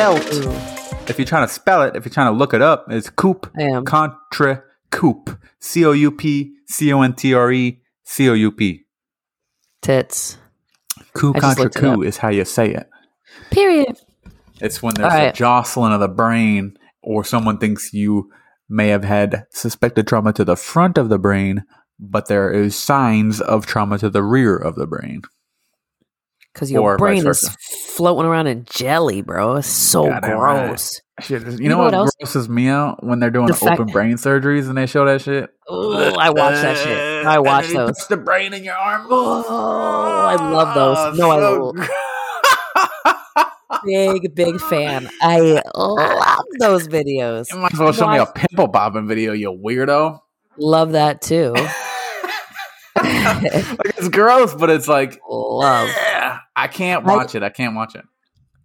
[0.00, 1.10] spelt.
[1.10, 3.10] If you're trying to spell it, if you're trying to look it up, it's
[3.58, 3.84] am.
[3.84, 5.30] contre coupe.
[5.60, 8.86] C O U P C O N T R E C O U P.
[9.82, 10.38] Tits.
[11.12, 12.88] Coup I just contrecoup is how you say it.
[13.50, 13.98] Period.
[14.60, 18.30] It's when there's All a jostling of the brain, or someone thinks you
[18.68, 21.64] may have had suspected trauma to the front of the brain,
[21.98, 25.22] but there is signs of trauma to the rear of the brain.
[26.52, 27.48] Because your Or brain is
[27.96, 29.56] floating around in jelly, bro.
[29.56, 30.20] It's so right.
[30.22, 31.00] gross.
[31.20, 33.78] Shit, you, You know, know what, what grosses me out when they're doing The fact-
[33.80, 35.48] open brain surgeries and they show that shit?
[35.68, 37.26] I watch that shit.
[37.26, 37.90] I watch those.
[37.90, 39.06] puts the brain in your arm.
[39.10, 40.96] Oh, I love those.
[40.98, 41.74] Oh, no, I so will.
[43.84, 45.08] Big, big fan.
[45.22, 47.50] I love those videos.
[47.52, 50.18] You might as well show me a pimple bobbing video, you weirdo.
[50.58, 51.52] Love that too.
[52.96, 55.88] like it's gross, but it's like love.
[56.56, 57.42] I can't watch it.
[57.42, 58.04] I can't watch it.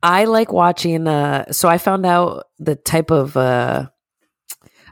[0.03, 1.07] I like watching.
[1.07, 3.35] Uh, so I found out the type of.
[3.35, 3.87] Uh,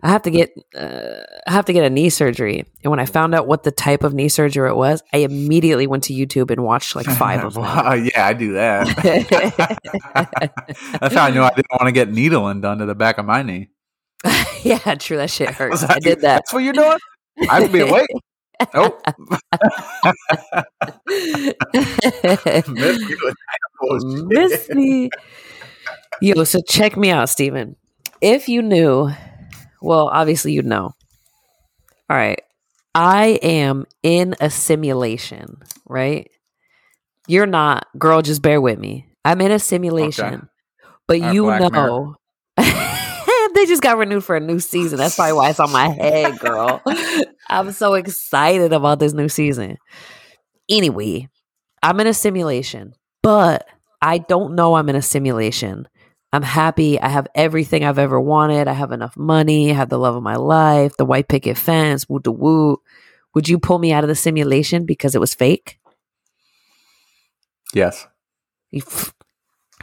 [0.02, 0.52] I have to get.
[0.76, 3.72] Uh, I have to get a knee surgery, and when I found out what the
[3.72, 7.44] type of knee surgery it was, I immediately went to YouTube and watched like five
[7.44, 7.64] of them.
[7.64, 8.88] Wow, yeah, I do that.
[11.00, 13.26] That's how I knew I didn't want to get needling done to the back of
[13.26, 13.70] my knee.
[14.64, 15.18] yeah, true.
[15.18, 15.84] That shit hurts.
[15.84, 16.38] I did that.
[16.38, 16.98] That's what you're doing.
[17.50, 18.08] I'd be awake.
[18.74, 19.02] Nope.
[22.68, 24.28] Miss me with that bullshit.
[24.28, 25.10] Miss me.
[26.22, 27.76] Yo, so check me out, Stephen.
[28.22, 29.10] If you knew,
[29.82, 30.94] well, obviously you'd know.
[32.10, 32.42] All right.
[32.96, 36.30] I am in a simulation, right?
[37.28, 37.88] You're not.
[37.98, 39.08] Girl, just bear with me.
[39.26, 40.50] I'm in a simulation.
[41.08, 42.16] But Our you Black know.
[42.58, 44.98] they just got renewed for a new season.
[44.98, 46.82] That's probably why it's on my head, girl.
[47.50, 49.78] I'm so excited about this new season.
[50.70, 51.30] Anyway,
[51.82, 53.68] I'm in a simulation, but
[54.02, 55.88] I don't know I'm in a simulation.
[56.32, 57.00] I'm happy.
[57.00, 58.68] I have everything I've ever wanted.
[58.68, 59.70] I have enough money.
[59.72, 62.82] I have the love of my life, the white picket fence, woo to woo.
[63.36, 65.78] Would you pull me out of the simulation because it was fake?
[67.74, 68.08] Yes.
[68.72, 69.14] You f-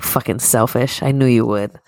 [0.01, 1.03] fucking selfish.
[1.03, 1.79] I knew you would.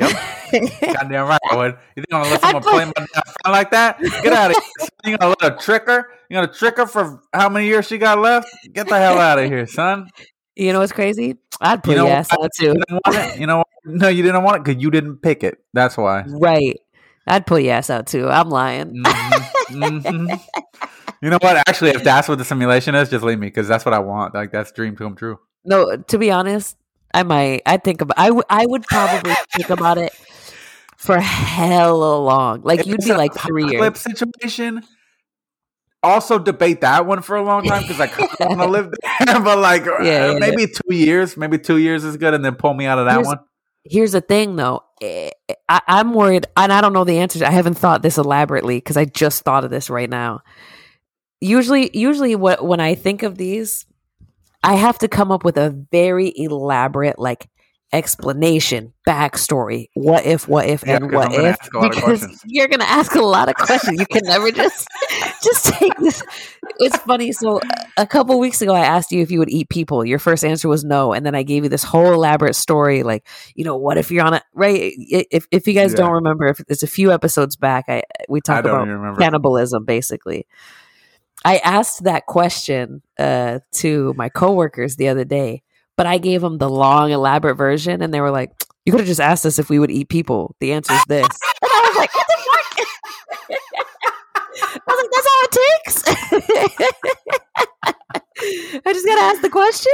[0.00, 0.70] Yep.
[0.94, 1.78] Goddamn right I would.
[1.96, 4.00] You think I'm gonna let someone play my phone like that?
[4.00, 4.88] Get out of here.
[5.04, 6.08] You gonna let her trick her?
[6.28, 8.48] You gonna trick her for how many years she got left?
[8.72, 10.08] Get the hell out of here, son.
[10.56, 11.36] You know what's crazy?
[11.60, 12.74] I'd pull You know your ass out too.
[12.74, 13.40] didn't want it.
[13.40, 13.62] You know?
[13.84, 15.58] No, you didn't want it because you didn't pick it.
[15.72, 16.24] That's why.
[16.26, 16.78] Right.
[17.26, 18.28] I'd pull your ass out too.
[18.28, 19.02] I'm lying.
[19.04, 20.40] Mhm, mhm.
[21.22, 21.56] You know what?
[21.68, 24.34] Actually, if that's what the simulation is, just leave me because that's what I want.
[24.34, 25.38] Like that's dream come true.
[25.66, 26.78] No, to be honest,
[27.12, 27.62] I might.
[27.66, 28.18] I think about.
[28.18, 30.12] I w- I would probably think about it
[30.96, 32.62] for hella long.
[32.62, 33.98] Like If you'd be like three years.
[34.00, 34.82] situation.
[36.02, 38.90] Also debate that one for a long time because I kind of want to live
[39.26, 42.42] there, but like uh, Yeah, yeah, maybe two years, maybe two years is good, and
[42.44, 43.38] then pull me out of that Here's- one.
[43.84, 44.82] Here's the thing, though.
[45.00, 45.30] Eh,
[45.66, 47.40] I, I'm worried, and I don't know the answers.
[47.40, 50.40] I haven't thought this elaborately because I just thought of this right now.
[51.40, 53.86] Usually, usually, what when I think of these,
[54.62, 57.48] I have to come up with a very elaborate, like
[57.92, 59.88] explanation, backstory.
[59.94, 60.46] What if?
[60.48, 60.84] What if?
[60.86, 61.56] Yeah, and what if?
[61.60, 63.98] ask a lot of Because you're gonna ask a lot of questions.
[63.98, 64.86] You can never just
[65.42, 66.22] just take this.
[66.78, 67.32] It's funny.
[67.32, 67.60] So
[67.96, 70.04] a couple weeks ago, I asked you if you would eat people.
[70.04, 73.02] Your first answer was no, and then I gave you this whole elaborate story.
[73.02, 74.92] Like, you know, what if you're on a right?
[74.96, 75.98] If if you guys Yeah.
[75.98, 78.86] don't remember, if it's a few episodes back, I we talked about
[79.18, 80.46] cannibalism, basically.
[81.44, 85.62] I asked that question uh, to my coworkers the other day,
[85.96, 88.50] but I gave them the long, elaborate version, and they were like,
[88.84, 90.54] "You could have just asked us if we would eat people.
[90.60, 91.26] The answer is this."
[91.62, 92.66] And I was like, "What the fuck?"
[94.74, 95.96] I was like, "That's all it takes."
[98.86, 99.92] I just gotta ask the question.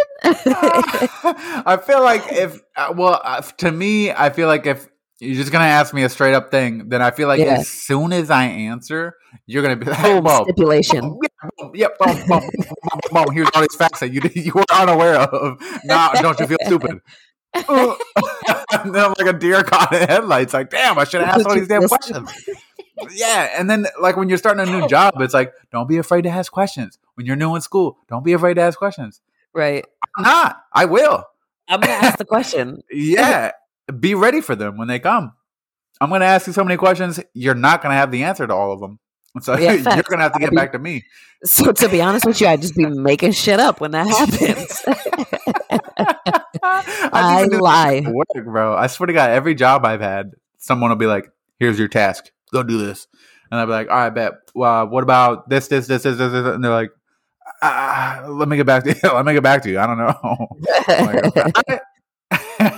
[1.66, 4.88] I feel like if uh, well, uh, to me, I feel like if
[5.20, 7.58] you're just gonna ask me a straight up thing, then I feel like Yeah.
[7.60, 9.14] as soon as I answer,
[9.46, 11.00] you're gonna be like, Boom, "Whoa, stipulation.
[11.00, 12.50] boom, yeah, boom, yep, boom,
[13.12, 13.34] boom.
[13.34, 15.58] Here's all these facts that you you were unaware of.
[15.84, 17.00] Now, don't you feel stupid?
[17.54, 17.64] And
[18.94, 20.52] then I'm like a deer caught in headlights.
[20.52, 22.30] Like, damn, I should have asked all these damn questions.
[23.10, 26.22] Yeah, and then like when you're starting a new job, it's like, don't be afraid
[26.22, 26.98] to ask questions.
[27.14, 29.20] When you're new in school, don't be afraid to ask questions.
[29.54, 29.84] right.
[30.18, 30.62] I'm not.
[30.72, 31.24] I will.
[31.68, 32.82] I'm gonna ask the question.
[32.90, 33.52] Yeah,
[34.00, 35.32] be ready for them when they come.
[36.00, 37.20] I'm going to ask you so many questions.
[37.34, 38.98] You're not going to have the answer to all of them.
[39.42, 41.04] So Yeah, you're going to have to get be- back to me.
[41.44, 44.82] So to be honest with you, I'd just be making shit up when that happens.
[47.12, 48.02] I do lie.
[48.06, 48.74] Work, bro.
[48.74, 52.30] I swear to God, every job I've had, someone will be like, "Here's your task.
[52.52, 53.06] Go do this,"
[53.50, 54.32] and I'll be like, "All right, bet.
[54.54, 56.90] Well, what about this, this, this, this, this?" this?" And they're like,
[57.62, 59.00] ah, "Let me get back to you.
[59.14, 59.78] Let me get back to you.
[59.78, 60.48] I don't know."
[60.88, 61.80] Like,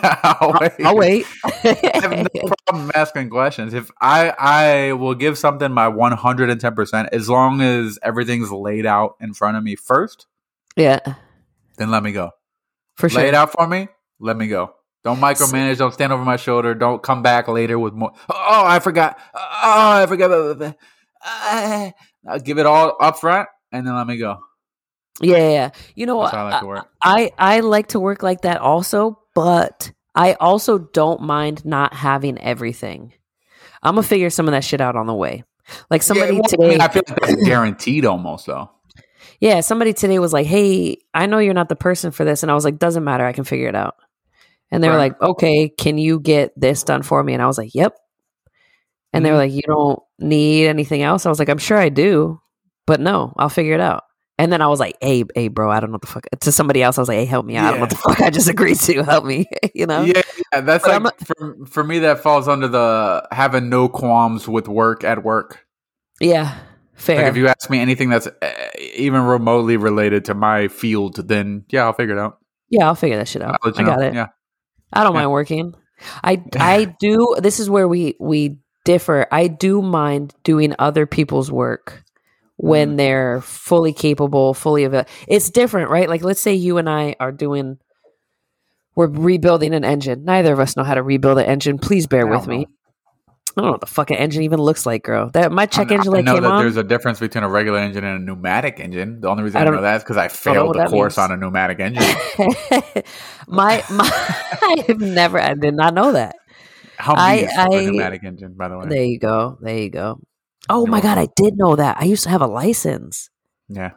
[0.02, 0.72] I'll wait.
[0.84, 1.26] I'll wait.
[1.64, 3.74] I have no problem asking questions.
[3.74, 7.98] If I I will give something my one hundred and ten percent as long as
[8.02, 10.26] everything's laid out in front of me first.
[10.76, 11.00] yeah,
[11.76, 12.30] Then let me go.
[12.96, 13.22] for sure.
[13.22, 13.88] Lay it out for me.
[14.20, 14.74] Let me go.
[15.04, 15.78] Don't micromanage.
[15.78, 16.74] Don't stand over my shoulder.
[16.74, 18.12] Don't come back later with more.
[18.28, 19.18] Oh, I forgot.
[19.34, 20.74] Oh, I forgot.
[21.24, 21.90] Uh,
[22.28, 24.38] I'll give it all up front and then let me go.
[25.20, 25.70] Yeah, yeah.
[25.94, 26.32] You know what?
[26.34, 26.88] I like work.
[27.02, 32.40] I I like to work like that also, but I also don't mind not having
[32.40, 33.12] everything.
[33.84, 35.44] I'm gonna figure some of that shit out on the way.
[35.90, 38.68] Like somebody Yeah, well, I, today, mean, I feel like that's guaranteed almost though.
[39.40, 42.50] yeah, somebody today was like, "Hey, I know you're not the person for this," and
[42.50, 43.94] I was like, "Doesn't matter, I can figure it out."
[44.72, 47.58] And they were like, "Okay, can you get this done for me?" And I was
[47.58, 47.94] like, "Yep."
[49.12, 49.40] And they were Mhm.
[49.40, 52.40] like, "You don't need anything else?" I was like, "I'm sure I do,
[52.88, 54.02] but no, I'll figure it out."
[54.38, 56.52] And then I was like, "Hey, hey, bro, I don't know what the fuck." To
[56.52, 57.64] somebody else, I was like, "Hey, help me out.
[57.66, 59.02] I don't know what the fuck I just agreed to.
[59.02, 60.02] Help me." you know?
[60.02, 63.88] Yeah, yeah, that's But like I'm for for me that falls under the having no
[63.88, 65.66] qualms with work at work.
[66.20, 66.56] Yeah,
[66.94, 67.16] fair.
[67.22, 68.52] Like if you ask me anything that's uh,
[68.94, 72.38] even remotely related to my field, then yeah, I'll figure it out.
[72.70, 73.58] yeah, I'll figure that shit out.
[73.64, 74.06] I got know.
[74.06, 74.14] it.
[74.14, 74.28] Yeah,
[74.92, 75.20] I don't Yeah.
[75.20, 75.74] mind working.
[76.22, 77.34] I I do.
[77.40, 79.26] This is where we we differ.
[79.32, 82.04] I do mind doing other people's work
[82.58, 82.96] when Mhm.
[82.98, 85.10] they're fully capable, fully of available.
[85.26, 86.08] It's different, right?
[86.08, 87.78] Like let's say you and I are doing.
[88.96, 90.24] We're rebuilding an engine.
[90.24, 91.78] Neither of us know how to rebuild an engine.
[91.78, 92.66] Please bear with don't me.
[93.56, 95.30] I don't know what the fucking engine even looks like, girl.
[95.30, 96.62] That my check I, engine I light know came that on.
[96.62, 99.20] there's a difference between a regular engine and a pneumatic engine.
[99.20, 101.30] The only reason I I, know that is because I failed the course means.
[101.30, 102.04] on a pneumatic engine.
[103.48, 104.10] my my,
[104.62, 105.40] I have never.
[105.40, 106.34] I did not know that.
[106.96, 107.34] How I-
[107.74, 108.86] is pneumatic engine, by the way?
[108.88, 109.58] There you go.
[109.60, 110.20] There you go.
[110.68, 111.18] Oh my god.
[111.18, 111.96] I did know that.
[112.00, 113.30] I used to have a license.
[113.68, 113.92] yeah.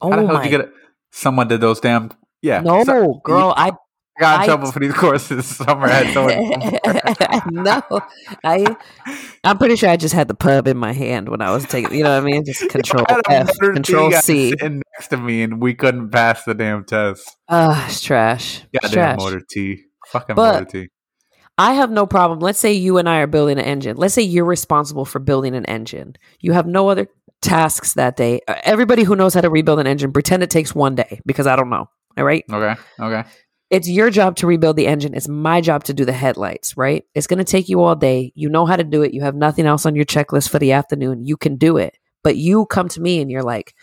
[0.00, 0.72] Oh How the hell my did you get it?
[1.12, 2.10] Someone did those damn.
[2.42, 2.60] Yeah.
[2.60, 3.54] no, So- girl.
[3.56, 3.72] I
[4.16, 5.44] I got in I- trouble for these courses.
[5.56, 6.78] Summer had someone.
[7.64, 7.82] no.
[8.44, 8.76] I
[9.42, 11.94] I'm pretty sure I just had the pub in my hand when I was taking.
[11.96, 12.44] You know what I mean?
[12.44, 14.50] Just control I had F, control C.
[14.50, 17.28] sitting next to me, and we couldn't pass the damn test.
[17.48, 18.62] Ah, it's trash.
[18.72, 19.18] It's Goddamn trash.
[19.18, 19.82] motor T.
[20.08, 20.88] Fucking But- motor T.
[21.56, 22.40] I have no problem.
[22.40, 23.96] Let's say you and I are building an engine.
[23.96, 26.16] Let's say you're responsible for building an engine.
[26.40, 27.08] You have no other
[27.42, 28.40] tasks that day.
[28.48, 31.46] Uh, Everybody who knows how to rebuild an engine, pretend it takes one day because
[31.46, 31.88] I don't know.
[32.16, 32.44] All right.
[32.50, 32.80] Okay.
[32.98, 33.28] Okay.
[33.70, 35.14] It's your job to rebuild the engine.
[35.14, 37.04] It's my job to do the headlights, right?
[37.14, 38.32] It's going to take you all day.
[38.34, 39.14] You know how to do it.
[39.14, 41.24] You have nothing else on your checklist for the afternoon.
[41.24, 41.96] You can do it.
[42.22, 43.74] But you come to me and you're like,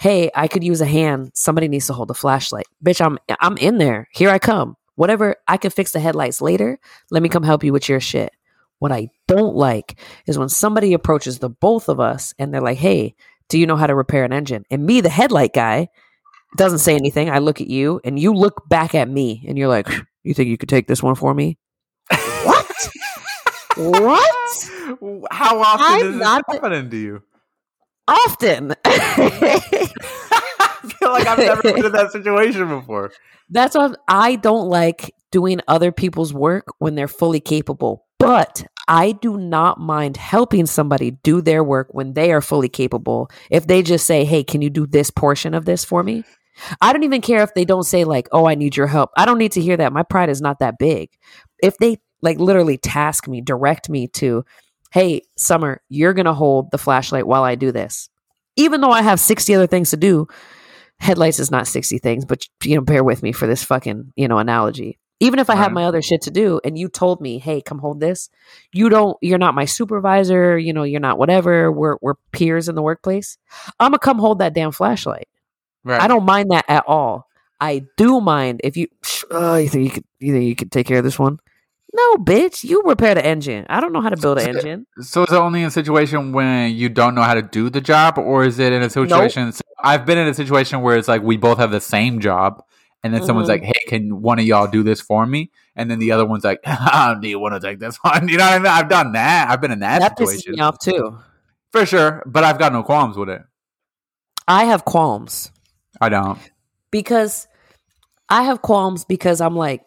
[0.00, 1.30] "Hey, I could use a hand.
[1.34, 4.08] Somebody needs to hold a flashlight." Bitch, I'm I'm in there.
[4.12, 4.76] Here I come.
[4.96, 6.78] Whatever, I can fix the headlights later.
[7.10, 8.32] Let me come help you with your shit.
[8.78, 12.76] What I don't like is when somebody approaches the both of us and they're like,
[12.78, 13.14] "Hey,
[13.48, 15.88] do you know how to repair an engine?" And me, the headlight guy,
[16.56, 17.30] doesn't say anything.
[17.30, 19.88] I look at you and you look back at me and you're like,
[20.24, 21.56] You think you could take this one for me?
[22.44, 22.88] What?
[23.76, 24.70] what?
[25.30, 27.22] How often I'm does this not the- happen to you?
[28.08, 28.74] Often.
[31.06, 33.12] Feel like I've never been in that situation before.
[33.50, 38.04] That's why I don't like doing other people's work when they're fully capable.
[38.18, 43.30] But I do not mind helping somebody do their work when they are fully capable.
[43.50, 46.24] If they just say, "Hey, can you do this portion of this for me?"
[46.80, 49.26] I don't even care if they don't say like, "Oh, I need your help." I
[49.26, 49.92] don't need to hear that.
[49.92, 51.10] My pride is not that big.
[51.62, 54.44] If they like literally task me, direct me to,
[54.90, 58.08] "Hey, Summer, you're going to hold the flashlight while I do this."
[58.56, 60.26] Even though I have 60 other things to do,
[60.98, 64.28] headlights is not 60 things, but you know, bear with me for this fucking, you
[64.28, 64.98] know, analogy.
[65.18, 67.78] Even if I have my other shit to do and you told me, "Hey, come
[67.78, 68.28] hold this."
[68.74, 71.72] You don't you're not my supervisor, you know, you're not whatever.
[71.72, 73.38] We're we're peers in the workplace.
[73.80, 75.28] I'm going to come hold that damn flashlight.
[75.84, 76.02] Right.
[76.02, 77.26] I don't mind that at all.
[77.60, 78.88] I do mind if you
[79.30, 81.38] oh, you think you could you think you could take care of this one?
[81.94, 83.64] No, bitch, you repair the engine.
[83.70, 84.86] I don't know how to build an engine.
[85.00, 87.80] So is it only in a situation when you don't know how to do the
[87.80, 89.52] job, or is it in a situation?
[89.52, 92.62] so I've been in a situation where it's like we both have the same job,
[93.02, 93.50] and then someone's Mhm.
[93.50, 96.44] like, "Hey, can one of y'all do this for me?" And then the other one's
[96.44, 96.60] like,
[97.20, 98.66] "Do you want to take this one?" You know what I mean?
[98.66, 99.50] I've done that.
[99.50, 101.18] I've been in that, That pisses situation me off too.
[101.72, 103.42] for sure, but I've got no qualms with it.
[104.48, 105.50] I have qualms.
[106.00, 106.38] I don't.
[106.90, 107.46] because
[108.28, 109.82] I have qualms because I'm like,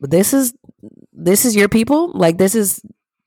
[0.00, 0.54] this is
[1.12, 2.10] this is your people.
[2.12, 2.80] Like this is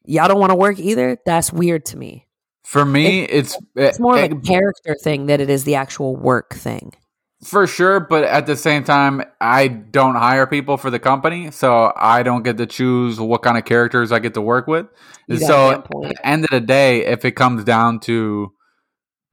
[0.05, 1.17] y'all don't want to work either.
[1.25, 2.25] That's weird to me.
[2.63, 5.75] For me, it's It's eh, more of it- a character thing than it is the
[5.75, 6.93] actual work thing.
[7.43, 11.91] For sure, but at the same time, I don't hire people for the company, so
[11.95, 14.87] I don't get to choose what kind of characters I get to work with.
[15.27, 18.53] You got a so at the end of the day, if it comes down to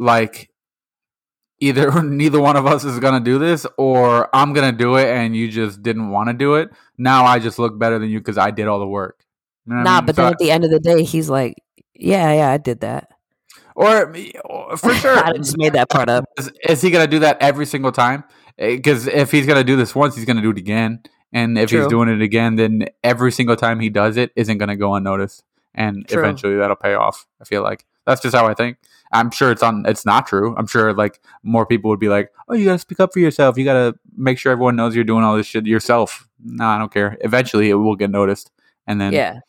[0.01, 0.51] like
[1.61, 5.37] either neither one of us is gonna do this, or I'm gonna do it and
[5.37, 6.71] you just didn't want to do it.
[6.99, 9.25] Now I just look better than you because I did all the work.
[9.67, 10.07] You know what I Nah, mean?
[10.07, 11.55] but So then at the end of the day, he's like,
[11.95, 13.11] "Yeah, yeah, I did that."
[13.75, 16.25] Or, or for sure, I just made that part up.
[16.39, 18.25] Is, is he going to do that every single time?
[18.59, 21.03] Eh, because if he's going to do this once, he's going to do it again.
[21.33, 24.69] And if he's doing it again, then every single time he does it isn't going
[24.69, 25.45] to go unnoticed.
[25.75, 26.19] And True.
[26.19, 27.27] eventually that'll pay off.
[27.41, 28.79] I feel like that's just how I think.
[29.13, 29.85] I'm sure it's on.
[29.87, 30.55] It's not true.
[30.57, 33.19] I'm sure like more people would be like, "Oh, you got to speak up for
[33.19, 33.59] yourself.
[33.59, 36.79] You got to make sure everyone knows you're doing all this shit yourself." No, I
[36.79, 37.19] don't care.
[37.21, 38.53] Eventually, it will get noticed,
[38.87, 39.41] and then Yeah,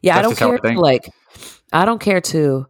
[0.00, 0.18] yeah.
[0.18, 0.76] I don't how I care.
[0.76, 1.10] Like,
[1.72, 2.66] I don't care to.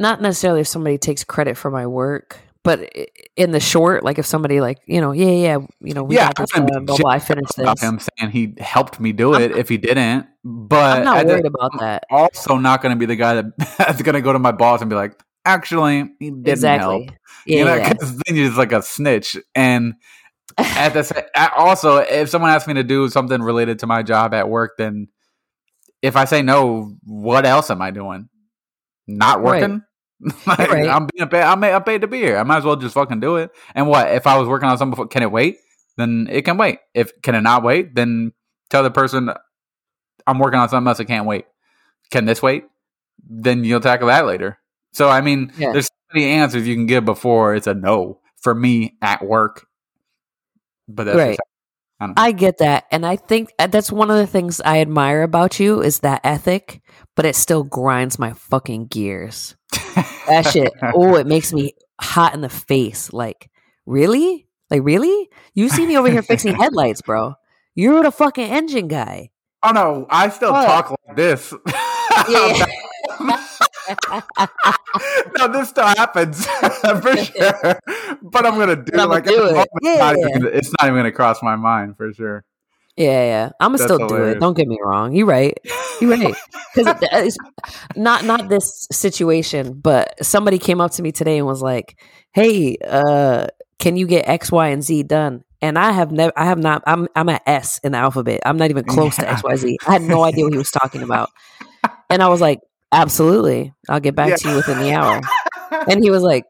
[0.00, 2.90] Not necessarily if somebody takes credit for my work, but
[3.36, 6.28] in the short, like if somebody like you know, yeah, yeah, you know, we Yeah,
[6.28, 7.88] got this, I wouldn't blah, blah, I finished about this.
[7.88, 10.26] him saying he helped me do I'm it if he didn't.
[10.42, 12.04] But I'm not worried about that.
[12.10, 13.42] also not going to be the guy
[13.78, 16.78] that's going to go to my boss and be like, actually, he didn't Exactly.
[17.06, 17.10] help.
[17.46, 17.92] Yeah, you know, yeah.
[17.92, 19.36] 'cause then you're just like a snitch.
[19.54, 19.94] And
[20.58, 24.02] at the sa- a- also, if someone asks me to do something related to my
[24.02, 25.08] job at work, then
[26.02, 28.28] if I say no, what else am I doing?
[29.06, 29.60] Not Right.
[30.46, 30.88] like, Right.
[30.88, 31.42] I'm being paid.
[31.42, 32.36] I'm, I'm paid to be here.
[32.36, 33.50] I might as well just fucking do it.
[33.74, 35.06] And what if I was working on something before?
[35.08, 35.58] Can it wait?
[35.96, 36.78] Then it can wait.
[36.94, 37.94] If can it not wait?
[37.94, 38.32] Then
[38.68, 39.30] tell the person
[40.26, 41.00] I'm working on something else.
[41.00, 41.46] It can't wait.
[42.10, 42.64] Can this wait?
[43.28, 44.58] Then you'll tackle that later.
[44.92, 45.72] So I mean, Yeah.
[45.72, 49.66] there's so many answers you can give before it's a no for me at work.
[50.88, 51.38] But that's Right.
[52.00, 52.12] I.
[52.16, 55.60] I get that, and I think uh, that's one of the things I admire about
[55.60, 56.80] you is that ethic.
[57.16, 59.56] But it still grinds my fucking gears.
[60.26, 60.72] That shit.
[60.94, 63.12] Oh, it makes me hot in the face.
[63.12, 63.50] Like,
[63.84, 64.46] really?
[64.70, 65.28] Like, really?
[65.54, 67.34] You see me over here fixing headlights, bro.
[67.74, 69.30] You're the fucking engine guy.
[69.62, 71.52] oh no, I still talk like this.
[72.28, 72.66] Yeah.
[75.38, 76.46] no, this still happens
[77.00, 77.80] for sure.
[78.22, 78.98] But I'm gonna do it.
[78.98, 79.52] I'ma Like do it.
[79.52, 80.36] moment, Yeah, it's, not yeah.
[80.36, 82.44] even, it's not even gonna cross my mind for sure.
[82.96, 83.50] Yeah, yeah.
[83.60, 84.40] I'm gonna That's still do it.
[84.40, 85.14] Don't get me wrong.
[85.14, 85.56] You're right.
[86.00, 86.34] You're right.
[86.74, 87.36] Because it's
[87.96, 91.98] not not this situation, but somebody came up to me today and was like,
[92.32, 93.46] "Hey, uh,
[93.78, 96.82] can you get X, Y, and Z done?" And I have never, I have not.
[96.86, 98.40] I'm I'm at S in the alphabet.
[98.44, 99.32] I'm not even close to Yeah.
[99.32, 99.78] X, Y, Z.
[99.86, 101.30] I had no idea what he was talking about,
[102.10, 102.60] and I was like,
[102.92, 104.36] "Absolutely, I'll get back Yeah.
[104.36, 105.20] to you within the hour."
[105.88, 106.46] And he was like,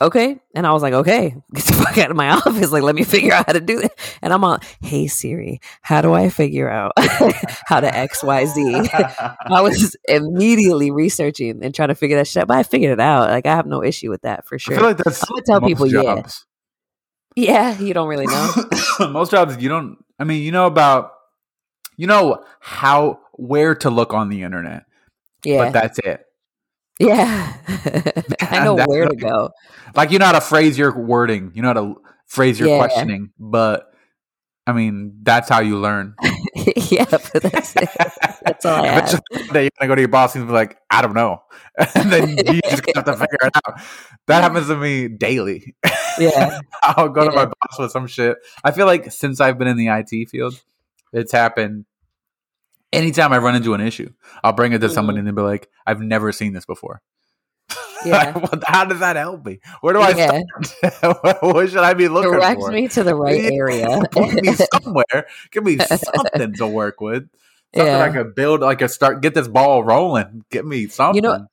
[0.00, 0.38] okay.
[0.54, 2.70] And I was like, okay, get the fuck out of my office.
[2.70, 3.90] Like, let me figure out how to do it.
[4.22, 6.92] And I'm all, hey Siri, how do I figure out
[7.66, 8.88] how to XYZ?
[9.50, 13.00] I was immediately researching and trying to figure that shit out, but I figured it
[13.00, 13.28] out.
[13.30, 14.76] Like, I have no issue with that for I sure.
[14.76, 16.22] feel like that's I'm gonna tell people, yeah.
[17.34, 18.52] yeah, you don't really know.
[19.10, 21.12] most jobs you don't i mean you know about
[21.96, 24.84] you know how where to look on the internet
[25.46, 25.64] Yeah.
[25.64, 26.22] but that's it
[26.98, 27.52] yeah.
[28.40, 29.50] I know where to go.
[29.94, 31.94] like you know how to phrase your wording you know how to
[32.26, 32.78] phrase your Yeah.
[32.78, 33.92] questioning but
[34.66, 36.14] i mean that's how you learn
[36.90, 37.88] yeah, but that's it.
[38.44, 39.04] That's all I have.
[39.04, 41.42] Eventually, you're gonna go to your boss and be like i don't know
[41.94, 43.80] and then you just have to figure it out
[44.26, 45.74] that happens to me daily
[46.18, 46.60] Yeah.
[46.82, 48.38] I'll go to my boss with some shit.
[48.64, 50.58] I feel like since I've been in the IT field,
[51.12, 51.84] it's happened.
[52.92, 54.12] Anytime I run into an issue,
[54.44, 57.02] I'll bring it to somebody and they'll be like, "I've never seen this before."
[58.04, 58.38] Yeah.
[58.66, 59.58] How does that help me?
[59.80, 60.42] Where do I Yeah.
[60.82, 61.42] start?
[61.42, 62.38] what should I be looking for?
[62.40, 62.70] Direct for?
[62.70, 63.88] me to the right Yeah, area.
[64.12, 65.26] Point me somewhere.
[65.50, 67.24] Give me something to work with.
[67.74, 68.12] Something I Yeah.
[68.12, 68.62] could build.
[68.62, 70.44] I could start get this ball rolling.
[70.50, 71.16] Give me something.
[71.16, 71.46] You know,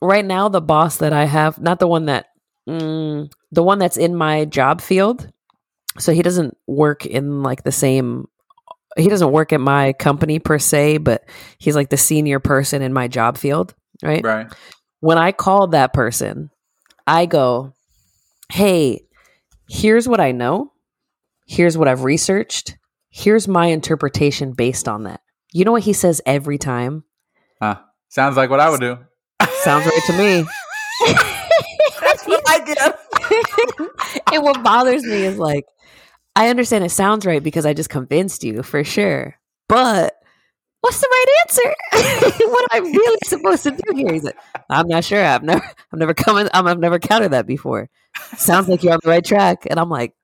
[0.00, 2.26] right now the boss that I have, not the one that
[2.68, 5.32] mm, the one that's in my job field.
[5.98, 8.28] So he doesn't work in like the same
[8.98, 11.24] he doesn't work at my company per se, but
[11.58, 14.24] he's like the senior person in my job field, right?
[14.24, 14.52] right?
[15.00, 16.50] When I call that person,
[17.06, 17.74] I go,
[18.50, 19.06] "Hey,
[19.68, 20.72] here's what I know.
[21.46, 22.76] Here's what I've researched.
[23.10, 25.20] Here's my interpretation based on that."
[25.52, 27.04] You know what he says every time?
[27.60, 27.76] Huh.
[28.08, 28.98] Sounds like what I would do.
[29.62, 30.44] Sounds right to me.
[32.00, 32.98] That's what I get.
[34.32, 35.64] and what bothers me is like,
[36.38, 39.36] I understand it sounds right because I just convinced you for sure.
[39.68, 40.14] But
[40.82, 41.74] what's the right answer?
[42.46, 44.12] what am I really supposed to do here?
[44.12, 44.36] He's like,
[44.70, 45.24] I'm not sure.
[45.24, 47.90] I've never, I've never come in, I've never counted that before.
[48.36, 49.66] Sounds like you're on the right track.
[49.68, 50.14] And I'm like,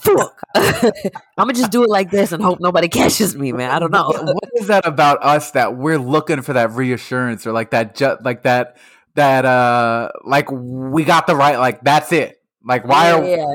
[0.00, 0.40] fuck.
[0.56, 0.92] I'm
[1.38, 3.70] gonna just do it like this and hope nobody catches me, man.
[3.70, 4.08] I don't know.
[4.08, 8.16] what is that about us that we're looking for that reassurance or like that ju-
[8.22, 8.76] like that
[9.14, 13.54] that uh like we got the right like that's it like why Yeah, are yeah.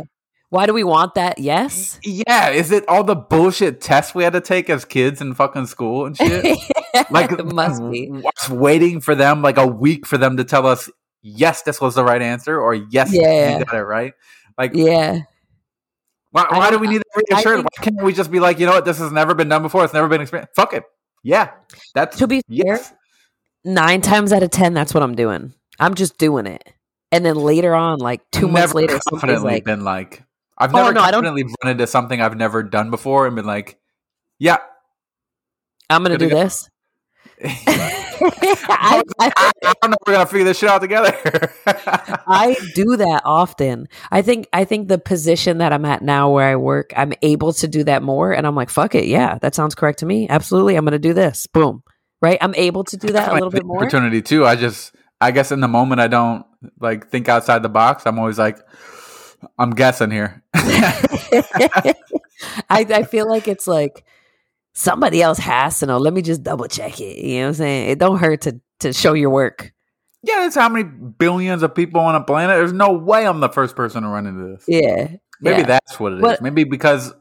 [0.49, 1.39] Why do we want that?
[1.39, 1.99] Yes.
[2.03, 5.65] yeah is it all the bullshit tests we had to take as kids in fucking
[5.65, 6.45] school and shit
[7.11, 8.09] like it must be.
[8.25, 10.89] us waiting for them like a week for them to tell us
[11.21, 13.57] yes, this was the right answer, or yes, Yeah.
[13.59, 14.13] you got it right.
[14.57, 15.21] Like, Yeah.
[16.31, 18.73] why, why do we need that think- Why can't we just be like, you know
[18.73, 19.83] what, this has never been done before.
[19.83, 20.55] It's never been experienced.
[20.55, 20.83] Fuck it.
[21.23, 21.49] Yeah,
[21.93, 22.93] that's To be fair, yes.
[23.65, 25.53] nine times out of ten, that's what I'm doing.
[25.79, 26.63] I'm just doing it.
[27.11, 30.23] And then later on, like 2 I've months later, somebody's like, been like,
[30.57, 33.35] I've Oh, never no, I don't- confidently run into something I've never done before and
[33.35, 33.77] been like,
[34.39, 34.57] yeah.
[35.89, 36.35] I'm gonna do go.
[36.35, 36.69] this.
[38.19, 41.13] I, I, I, don't know if we're gonna figure this shit out together.
[41.65, 43.87] I do that often.
[44.11, 47.53] I think I think the position that I'm at now where I work, I'm able
[47.53, 50.27] to do that more and I'm like, fuck it, yeah, that sounds correct to me.
[50.27, 50.75] Absolutely.
[50.75, 51.47] I'm gonna do this.
[51.47, 51.83] Boom.
[52.21, 52.39] Right?
[52.41, 53.77] I'm able to do that a little bit more.
[53.77, 54.43] opportunity too.
[54.45, 56.43] I just, I guess in the moment, I don't
[56.79, 58.07] like think outside the box.
[58.07, 58.57] I'm always like,
[59.57, 60.43] I'm guessing here.
[60.53, 61.95] I,
[62.69, 64.03] I feel like it's like
[64.73, 65.97] somebody else has to know.
[65.97, 67.17] Let me just double check it.
[67.17, 67.89] You know what I'm saying?
[67.89, 69.73] It don't hurt to to show your work.
[70.23, 72.57] yeah, that's how many billions of people on a planet.
[72.57, 74.65] There's no way I'm the first person to run into this.
[74.67, 75.15] Yeah.
[75.41, 75.65] Maybe yeah.
[75.65, 76.21] that's what it is.
[76.21, 77.13] But- Maybe because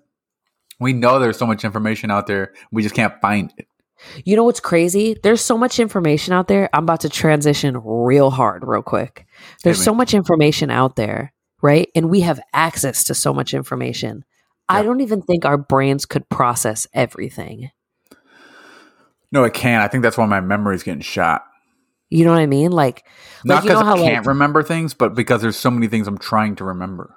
[0.81, 3.67] we know there's so much information out there, we just can't find it.
[4.27, 5.17] You know what's crazy?
[5.23, 6.69] There's so much information out there.
[6.75, 9.27] I'm about to transition real hard, real quick.
[9.65, 11.33] There's so much information out there,
[11.63, 11.89] right?
[11.95, 14.25] And we have access to so much information.
[14.69, 17.71] I don't even think our brains could process everything.
[19.33, 19.83] No, it can't.
[19.83, 21.45] I think that's why my memory's getting shot.
[22.11, 22.71] You know what I mean?
[22.71, 23.05] Like,
[23.45, 25.89] Not like you because know I can't like, remember things, but because there's so many
[25.89, 27.15] things I'm trying to remember.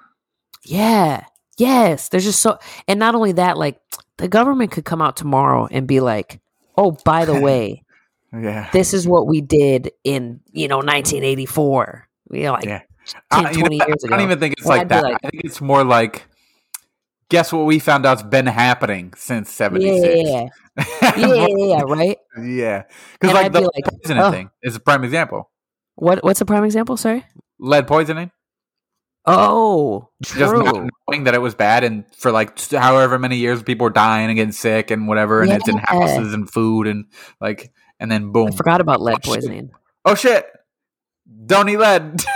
[0.65, 1.25] yeah,
[1.57, 2.09] yes.
[2.09, 3.79] There's just so, and not only that, like
[4.17, 6.39] the government could come out tomorrow and be like,
[6.75, 7.83] "Oh, by the way,
[8.33, 8.69] Yeah.
[8.73, 12.81] this is what we did in you know 1984." You know, like Yeah.
[13.13, 13.87] 10, I, you know 20 what?
[13.87, 15.03] years I don't even think it's And like I'd that.
[15.03, 16.25] like- I think it's more like,
[17.29, 20.27] guess what we found out's been happening since 76.
[20.27, 20.49] yeah,
[21.17, 22.17] yeah, yeah, yeah, right.
[22.43, 22.83] yeah.
[23.19, 24.31] Because like I'd the be like, poisoning oh.
[24.31, 25.49] thing is a prime example.
[25.95, 26.95] What what's a prime example?
[26.97, 27.25] Sorry.
[27.59, 28.31] Lead poisoning.
[29.25, 30.87] Oh, Just not true.
[31.07, 34.35] knowing that it was bad, and for like however many years, people were dying and
[34.37, 37.05] getting sick and whatever, and it's in houses and food and
[37.41, 38.47] like, and then boom.
[38.53, 39.33] I forgot about lead Oh, shit.
[39.35, 39.71] poisoning.
[40.05, 40.47] Oh shit!
[41.45, 42.23] Don't eat lead.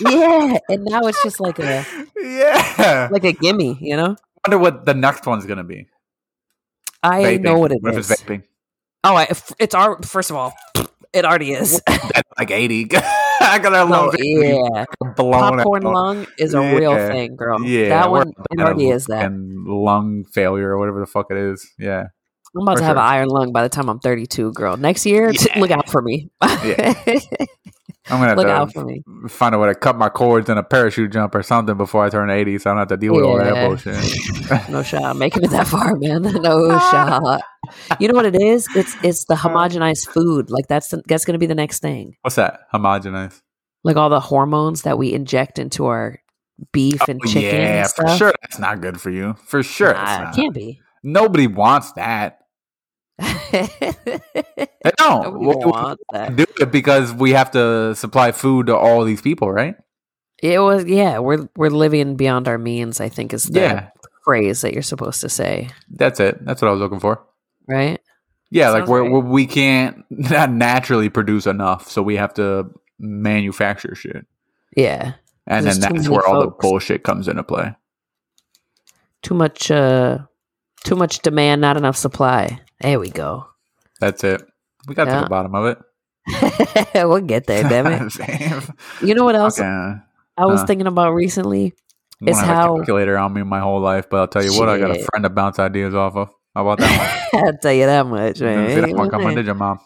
[0.00, 1.84] yeah, and now it's just like a
[2.16, 3.08] yeah.
[3.10, 4.16] like a gimme, you know.
[4.44, 5.86] I wonder what the next one's gonna be.
[7.02, 7.40] I Vaping.
[7.42, 8.10] know what it What is.
[8.10, 8.42] it's vaping?
[9.04, 10.52] Oh, I, it's our first of all,
[11.12, 11.80] it already is.
[11.86, 12.86] That's like eighty.
[13.42, 14.84] I got a No, little oh, yeah,
[15.16, 15.94] blown popcorn out.
[15.94, 17.62] lung is a real thing, girl.
[17.64, 19.24] Yeah, that one it already is that.
[19.24, 21.66] And lung failure or whatever the fuck it is.
[21.78, 22.08] Yeah.
[22.54, 23.02] I'm about for to have sure.
[23.02, 24.76] an iron lung by the time I'm 32, girl.
[24.76, 26.30] Next year, t- look out for me.
[28.10, 29.02] I'm gonna have look to out for me.
[29.28, 32.10] find a way to cut my cords in a parachute jump or something before I
[32.10, 34.68] turn 80 so I don't have to deal with all that bullshit.
[34.68, 35.04] No shot.
[35.04, 36.22] I'm making it that far, man.
[36.40, 36.90] No ah.
[36.90, 38.00] shot.
[38.00, 38.66] You know what it is?
[38.74, 40.50] It's it's the homogenized food.
[40.50, 42.16] Like that's the, that's going to be the next thing.
[42.22, 42.60] What's that?
[42.72, 43.40] Homogenized.
[43.84, 46.20] Like all the hormones that we inject into our
[46.72, 48.18] beef and oh, chicken Oh, yeah, and for stuff.
[48.18, 49.34] sure that's not good for you.
[49.46, 49.92] For sure.
[49.94, 50.80] Nah, it's it can't be.
[51.02, 52.39] Nobody wants that.
[54.96, 55.40] Don't.
[55.42, 56.36] Nobody Well, that.
[56.36, 59.76] do it because we have to supply food to all these people, right?
[60.42, 61.18] It was yeah.
[61.18, 63.00] We're we're living beyond our means.
[63.00, 63.88] I think is the Yeah.
[64.24, 66.44] phrase that you're supposed to say, That's it.
[66.44, 67.22] That's what I was looking for.
[67.68, 68.00] right?
[68.52, 69.10] Yeah, like we're, right.
[69.12, 74.26] we're we can't not naturally produce enough, so we have to manufacture shit,
[74.76, 75.12] Yeah.
[75.46, 77.74] and then that's where all the bullshit comes into play.
[79.22, 79.70] Too much.
[79.70, 80.18] uh
[80.84, 82.58] Too much demand, not enough supply.
[82.80, 83.46] There we go.
[84.00, 84.42] That's it.
[84.86, 85.78] We got to the bottom of it.
[86.94, 87.62] we'll get there.
[87.68, 88.64] Damn it.
[89.02, 89.68] You know what else Okay.
[90.38, 91.74] I was uh, thinking about recently?
[92.22, 94.78] It's how- a calculator on me my whole life, but I'll tell you what, I
[94.78, 96.30] got a friend to bounce ideas off of.
[96.54, 97.44] How about that one?
[97.46, 98.90] I'll tell you that much, Didn't see man.
[98.90, 99.78] that one coming, did you, mom?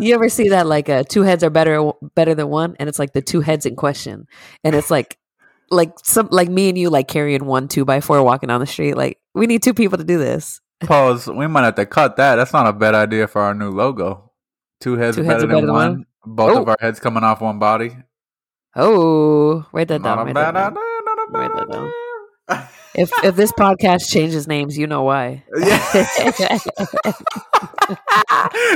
[0.00, 2.98] you ever see that like uh, two heads are better better than one, and it's
[2.98, 4.26] like the two heads in question,
[4.62, 5.18] and it's like
[5.70, 8.66] like some like me and you like carrying one two by four walking down the
[8.66, 8.94] street.
[8.96, 10.60] Like we need two people to do this.
[10.84, 11.28] Pause.
[11.28, 12.36] We might have to cut that.
[12.36, 14.32] That's not a bad idea for our new logo.
[14.80, 15.90] Two heads, Two better, heads are than, better than one.
[15.92, 16.06] one?
[16.26, 16.70] Both of Oh.
[16.70, 17.96] our heads coming off one body.
[18.76, 20.18] Oh, write that Not down.
[20.18, 20.78] a Write bad that down.
[20.78, 21.00] idea.
[21.04, 21.92] Not a Write bad that down.
[22.96, 25.42] If if this podcast changes names, you know why.
[25.58, 25.78] Yeah.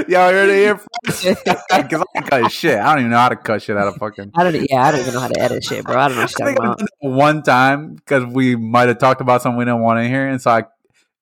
[0.09, 0.77] Y'all heard it here
[1.07, 1.25] first.
[1.45, 2.79] Because I can cut shit.
[2.79, 4.33] I don't even know how to cut shit out of fucking.
[4.35, 4.67] I don't.
[4.69, 5.97] Yeah, I don't even know how to edit shit, bro.
[5.99, 6.81] I don't know what I you're think about.
[7.01, 10.41] one time because we might have talked about something we didn't want to hear, and
[10.43, 10.65] so I,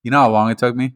[0.03, 0.95] you know how long it took me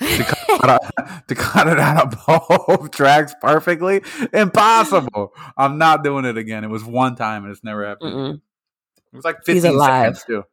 [0.00, 0.82] to cut, it out,
[1.28, 2.26] to cut it out of
[2.68, 4.02] both tracks perfectly.
[4.32, 5.32] Impossible.
[5.56, 6.64] I'm not doing it again.
[6.64, 8.14] It was one time, and it's never happened.
[8.14, 8.34] Mm-mm.
[8.34, 10.16] It was like He's 15 alive.
[10.18, 10.44] seconds too.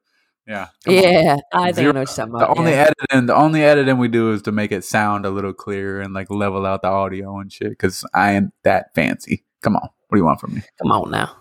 [0.52, 0.68] Yeah.
[0.86, 1.04] come on.
[1.04, 2.58] Yeah, I think Zero- I know what you're talking The about.
[2.58, 2.90] only yeah.
[3.10, 6.14] editing, the only editing we do is to make it sound a little clearer and
[6.14, 7.70] like level out the audio and shit.
[7.70, 9.44] Because I ain't that fancy.
[9.62, 10.62] Come on, what do you want from me?
[10.82, 11.36] Come on now.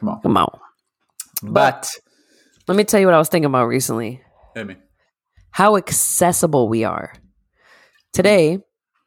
[0.00, 0.20] Come on.
[0.22, 0.58] Come on.
[1.42, 1.90] But
[2.66, 4.22] Let me tell you what I was thinking about recently.
[4.54, 4.76] hit me.
[5.50, 7.12] How accessible we are.
[8.12, 8.58] Today,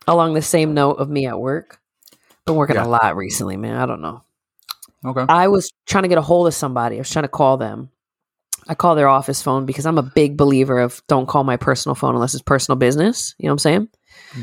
[0.08, 1.80] along the same note of me at work,
[2.46, 2.86] been working Yeah.
[2.86, 3.76] a lot recently, man.
[3.78, 4.22] I don't know.
[5.06, 5.26] Okay.
[5.30, 6.98] I was trying to get a hold of somebody.
[6.98, 7.90] I was trying to call them.
[8.68, 11.96] I call their office phone because I'm a big believer of don't call my personal
[11.96, 13.36] phone unless it's personal business.
[13.38, 13.88] You know what I'm saying?
[14.32, 14.42] Hmm.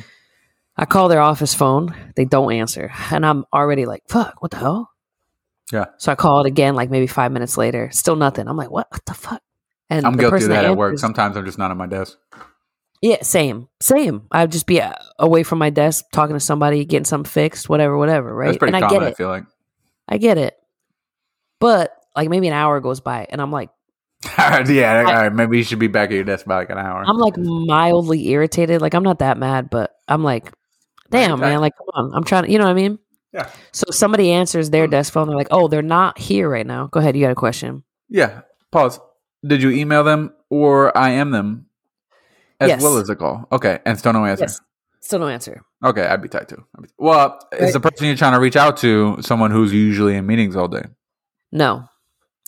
[0.76, 1.94] I call their office phone.
[2.16, 2.92] They don't answer.
[3.10, 4.90] And I'm already like, fuck, what the hell?
[5.72, 5.86] Yeah.
[5.98, 7.90] So I call it again, like maybe five minutes later.
[7.92, 8.48] Still nothing.
[8.48, 8.86] I'm like, what?
[8.90, 9.42] What the fuck?
[9.90, 10.98] And I'm guilty of person that at work.
[10.98, 12.18] Sometimes I'm just not at my desk.
[13.02, 14.26] yeah, same, same.
[14.32, 17.96] I'd just be uh, away from my desk, talking to somebody, getting something fixed, whatever,
[17.96, 18.34] whatever.
[18.34, 18.46] Right?
[18.46, 19.06] That's pretty and I get it.
[19.06, 19.44] I feel like.
[20.08, 20.56] I get it.
[21.60, 23.70] But like maybe an hour goes by, and I'm like,
[24.38, 25.04] yeah.
[25.06, 25.32] all right.
[25.32, 27.04] Maybe you should be back at your desk by like an hour.
[27.06, 28.80] I'm like mildly irritated.
[28.80, 30.52] Like I'm not that mad, but I'm like,
[31.10, 31.50] damn, Right.
[31.50, 31.60] man.
[31.60, 32.14] Like, come on.
[32.14, 32.98] I'm trying to, you know what I mean?
[33.32, 33.48] Yeah.
[33.72, 34.92] So somebody answers their mm.
[34.92, 35.28] desk phone.
[35.28, 36.86] They're like, oh, they're not here right now.
[36.86, 37.16] Go ahead.
[37.16, 37.82] You got a question?
[38.08, 38.42] yeah.
[38.70, 38.98] Pause.
[39.46, 41.66] Did you email them or I am them
[42.58, 42.82] as Yes.
[42.82, 43.46] well as a call?
[43.52, 43.78] Okay.
[43.86, 44.44] And still no answer.
[44.44, 44.60] Yes.
[45.00, 45.62] Still no answer.
[45.84, 46.04] Okay.
[46.04, 46.64] I'd be tight too.
[46.80, 50.26] Be- well, is the person you're trying to reach out to someone who's usually in
[50.26, 50.82] meetings all day?
[51.52, 51.84] No.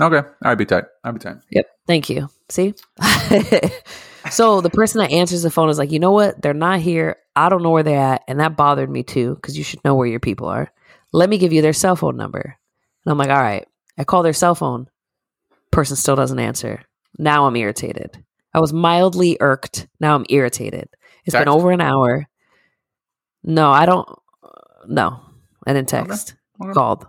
[0.01, 0.29] Okay.
[0.43, 0.85] I'd be tight.
[1.05, 1.37] I'd be tight.
[1.51, 1.67] Yep.
[1.87, 2.29] Thank you.
[2.49, 2.75] See?
[4.31, 6.41] so the person that answers the phone is like, you know what?
[6.41, 7.17] They're not here.
[7.35, 8.23] I don't know where they're at.
[8.29, 10.71] And that bothered me too, because you should know where your people are.
[11.13, 12.57] Let me give you their cell phone number.
[13.05, 13.67] And I'm like, all right.
[13.99, 14.89] I call their cell phone.
[15.71, 16.83] Person still doesn't answer.
[17.19, 18.23] Now I'm irritated.
[18.53, 19.87] I was mildly irked.
[20.01, 20.89] Now I'm irritated.
[21.25, 22.27] It's been over an hour.
[23.43, 24.09] No, I don't.
[24.87, 25.21] No,
[25.67, 26.35] I didn't text.
[26.63, 26.73] Okay.
[26.73, 27.07] Called.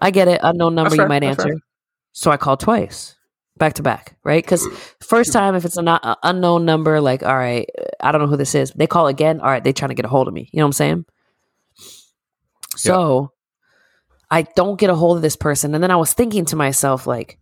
[0.00, 0.40] I get it.
[0.42, 1.08] Unknown number That's you fair.
[1.08, 1.54] might That's answer.
[1.54, 1.58] fair.
[2.12, 3.16] So I called twice,
[3.56, 4.44] back to back, right?
[4.44, 4.66] Because
[5.00, 7.68] first time, if it's an uh, unknown number, like, all right,
[8.00, 8.70] I don't know who this is.
[8.72, 9.40] They call again.
[9.40, 10.48] All right, they trying to get a hold of me.
[10.52, 11.04] You know what I'm saying?
[12.76, 13.32] So
[14.30, 17.06] I don't get a hold of this person, and then I was thinking to myself,
[17.06, 17.38] like,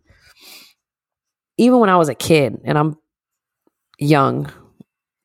[1.57, 2.97] even when I was a kid, and I'm
[3.99, 4.51] young,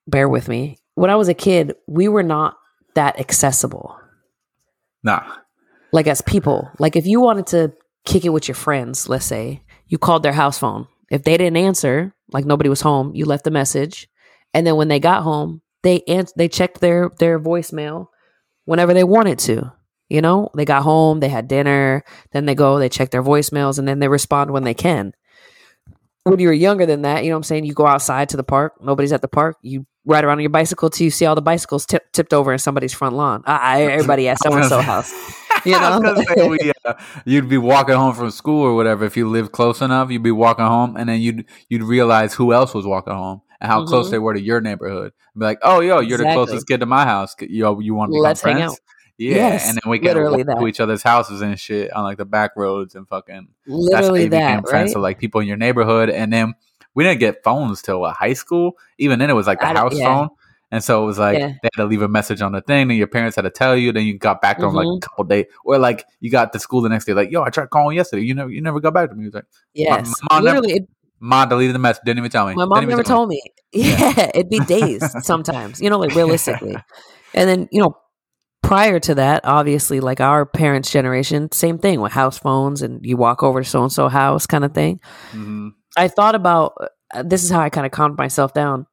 [0.06, 0.78] bear with me.
[0.94, 2.56] When I was a kid, we were not
[2.94, 3.94] that accessible
[5.02, 5.22] Nah.
[5.92, 7.72] like as people like if you wanted to
[8.06, 9.62] kick it with your friends let's say.
[9.88, 10.88] You called their house phone.
[11.10, 14.08] If they didn't answer like nobody was home you left a message.
[14.54, 18.06] And then when they got home they ans- they checked their their voicemail
[18.64, 19.72] whenever they wanted to
[20.08, 20.48] you know?
[20.56, 23.98] They got home they had dinner then they go they check their voicemails and then
[23.98, 25.12] they respond when they can.
[26.22, 27.64] When you were younger than that you know what i'm saying?
[27.64, 30.50] You go outside to the park nobody's at the park you ride around on your
[30.50, 33.42] bicycle till you see all the bicycles tip- tipped over in somebody's front lawn.
[33.44, 35.12] I, everybody at so and so house
[35.66, 36.48] you know?
[36.48, 39.04] we, uh, you'd be walking home from school or whatever.
[39.04, 42.52] If you lived close enough, you'd be walking home, and then you'd you'd realize who
[42.52, 44.10] else was walking home and how close Mhm.
[44.12, 45.12] they were to your neighborhood.
[45.36, 47.34] Be like, oh, yo, you're the closest kid to my house.
[47.40, 48.72] Yo, you want to Let's hang friends?
[48.72, 48.78] out.
[49.18, 52.18] Yeah, Yes, and then we can walk to each other's houses and shit on like
[52.18, 53.48] the back roads and fucking.
[53.66, 56.54] That's literally became that friends right to like people in your neighborhood, and then
[56.94, 58.76] we didn't get phones till high school.
[58.98, 60.04] Even then, it was like the house yeah.
[60.04, 60.28] phone.
[60.72, 61.48] And so it was like Yeah.
[61.62, 63.76] they had to leave a message on the thing, and your parents had to tell
[63.76, 63.92] you.
[63.92, 66.58] Then you got back to them like a couple days, or like you got to
[66.58, 68.22] school the next day, like, "Yo, I tried calling yesterday.
[68.22, 70.78] You never, you never got back to me." He was like, yes mom never- literally
[70.82, 70.88] it,
[71.20, 72.02] "Mom deleted the message.
[72.04, 72.54] Didn't even tell me.
[72.54, 73.40] my mom never told me
[73.72, 76.76] yeah it'd be days sometimes you know like realistically
[77.34, 77.96] and then you know
[78.62, 83.16] prior to that obviously like our parents generation same thing with house phones and you
[83.16, 84.98] walk over to so and so house kind of thing
[85.30, 86.74] hmm I thought about
[87.14, 88.86] uh, this is how I kind of calmed myself down.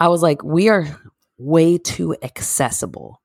[0.00, 0.86] I was like, we are
[1.38, 3.20] way too accessible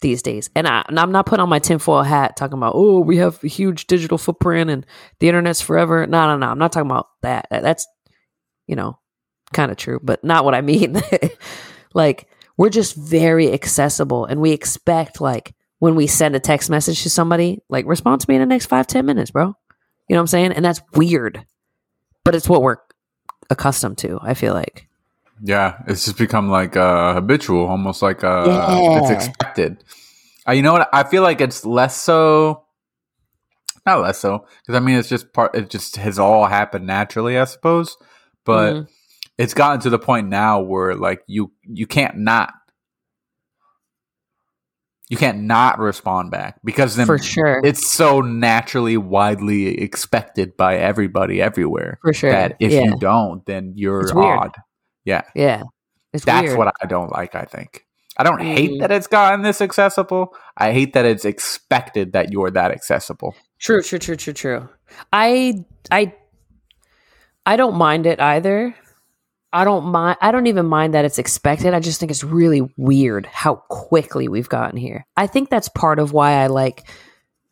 [0.00, 0.50] these days.
[0.54, 3.48] And, I, I'm not putting on my tinfoil hat talking about, oh, we have a
[3.48, 4.84] huge digital footprint and
[5.18, 6.06] the internet's forever.
[6.06, 6.46] No, no, no.
[6.48, 7.46] I'm not talking about that.
[7.50, 7.86] That- That's,
[8.66, 8.98] you know,
[9.52, 11.00] kind of true, but not what I mean.
[11.94, 17.02] like, we're just very accessible and we expect, like, when we send a text message
[17.02, 19.46] to somebody, like, respond to me in the next five ten minutes, bro.
[19.46, 19.54] You
[20.10, 20.52] know what I'm saying?
[20.52, 21.44] And that's weird
[22.24, 22.78] but it's what we're
[23.50, 24.18] accustomed to.
[24.22, 24.88] I feel like.
[25.42, 29.84] Yeah, it's just become like uh, habitual, almost like uh, it's expected.
[30.46, 30.88] Uh, you know what?
[30.92, 32.64] I feel like it's less so,
[33.84, 35.54] not less so, because I mean it's just part.
[35.54, 37.96] It just has all happened naturally, I suppose.
[38.44, 38.88] But Mhm.
[39.38, 42.52] it's gotten to the point now where like you you can't not
[45.08, 50.76] you can't not respond back because then for sure, it's so naturally widely expected by
[50.76, 52.30] everybody everywhere for sure.
[52.30, 54.52] that if yeah, you don't then you're odd
[55.04, 55.62] yeah yeah,
[56.12, 56.58] it's that's weird.
[56.58, 57.84] what i don't like i think
[58.16, 58.80] i don't hate Mhm.
[58.80, 63.80] that it's gotten this accessible i hate that it's expected that you're that accessible True,
[63.82, 64.68] true, true, true, true.
[65.10, 66.12] I, I,
[67.46, 68.74] I don't mind it either.
[69.54, 70.18] I don't mind.
[70.20, 71.72] I don't even mind that it's expected.
[71.72, 75.06] I just think it's really weird how quickly we've gotten here.
[75.16, 76.86] I think that's part of why I like,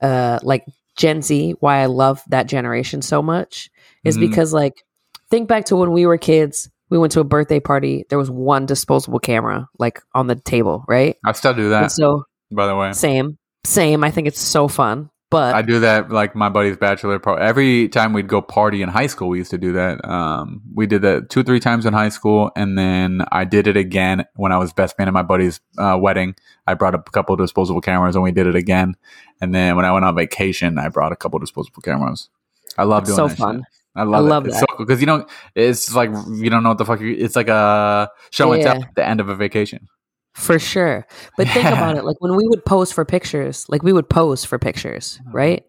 [0.03, 1.55] uh, like Gen Z.
[1.61, 3.71] Why I love that generation so much
[4.05, 4.29] is Mhm.
[4.29, 4.85] because like,
[5.31, 6.69] think back to when we were kids.
[6.93, 8.05] We went to a birthday party.
[8.11, 11.17] There was one disposable camera like on the table, right?
[11.25, 12.93] I still do And that, so by the way.
[12.93, 14.05] same, same.
[14.05, 15.09] I think it's so fun.
[15.31, 17.43] But I do that like my buddy's bachelor party.
[17.43, 20.07] Every time we'd go party in high school, we used to do that.
[20.07, 23.79] Um, we did that two, three times in high school, and then I did it
[23.79, 26.35] again when I was best man at my buddy's uh, wedding.
[26.67, 28.97] I brought a couple of disposable cameras, and we did it again.
[29.41, 32.29] And then when I went on vacation, I brought a couple of disposable cameras.
[32.77, 33.57] I love it's doing so that fun.
[33.61, 33.82] shit.
[33.95, 34.49] I love, I love it.
[34.49, 34.67] It's that.
[34.71, 35.29] so because you don't.
[35.55, 37.01] It's like you don't know what the fuck.
[37.01, 38.73] You, it's like a show and Yeah.
[38.75, 39.89] tell at the end of a vacation.
[40.35, 41.07] For sure.
[41.37, 42.05] But think about it.
[42.05, 45.63] Like when we would pose for pictures, like we would pose for pictures, right?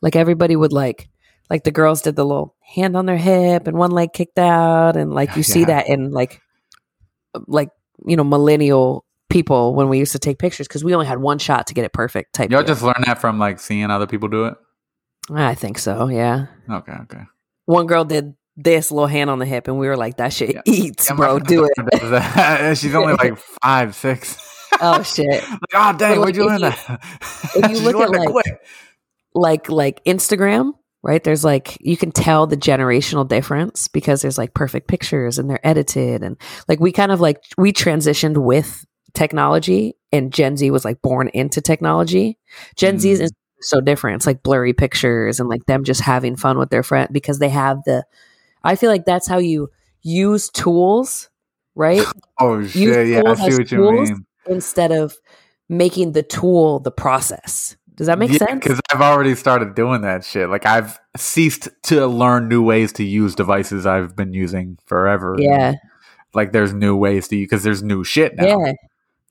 [0.00, 1.10] Like everybody would like,
[1.50, 4.96] like the girls did the little hand on their hip and one leg kicked out.
[4.96, 6.40] And like you see that in like,
[7.46, 7.68] like,
[8.06, 11.38] you know, millennial people when we used to take pictures because we only had one
[11.38, 12.50] shot to get it perfect type.
[12.50, 12.68] Y'all deal.
[12.68, 14.54] just learn that from like seeing other people do it.
[15.30, 16.08] I think so.
[16.08, 16.46] Yeah.
[16.68, 17.22] Okay, okay.
[17.72, 20.54] One girl did this little hand on the hip and we were like, that shit
[20.54, 20.60] Yeah.
[20.66, 21.38] eats, Yeah, bro.
[21.38, 22.76] Do it.
[22.78, 24.36] She's only like five, six.
[24.80, 25.26] Oh, shit.
[25.50, 27.00] like, oh dang, where'd you learn that?
[27.54, 28.28] if you look at, like,
[29.34, 31.22] like like Instagram, right?
[31.24, 35.66] There's like you can tell the generational difference because there's like perfect pictures and they're
[35.66, 36.36] edited and
[36.68, 41.28] like we kind of like we transitioned with technology and Gen Z was like born
[41.28, 42.38] into technology.
[42.76, 43.20] Gen Z Mm.
[43.20, 43.32] is
[43.62, 44.16] so different.
[44.16, 47.48] It's like blurry pictures and like them just having fun with their friend because they
[47.48, 48.04] have the
[48.64, 49.70] I feel like that's how you
[50.02, 51.30] use tools,
[51.74, 52.04] right?
[52.40, 54.26] oh shit, yeah, I see what you mean.
[54.46, 55.16] Instead of
[55.68, 57.76] making the tool the process.
[57.94, 58.64] Does that make sense?
[58.64, 60.48] Because I've already started doing that shit.
[60.48, 65.36] Like I've ceased to learn new ways to use devices I've been using forever.
[65.38, 65.74] Yeah.
[66.34, 68.46] Like there's new ways to use because there's new shit now.
[68.46, 68.72] Yeah.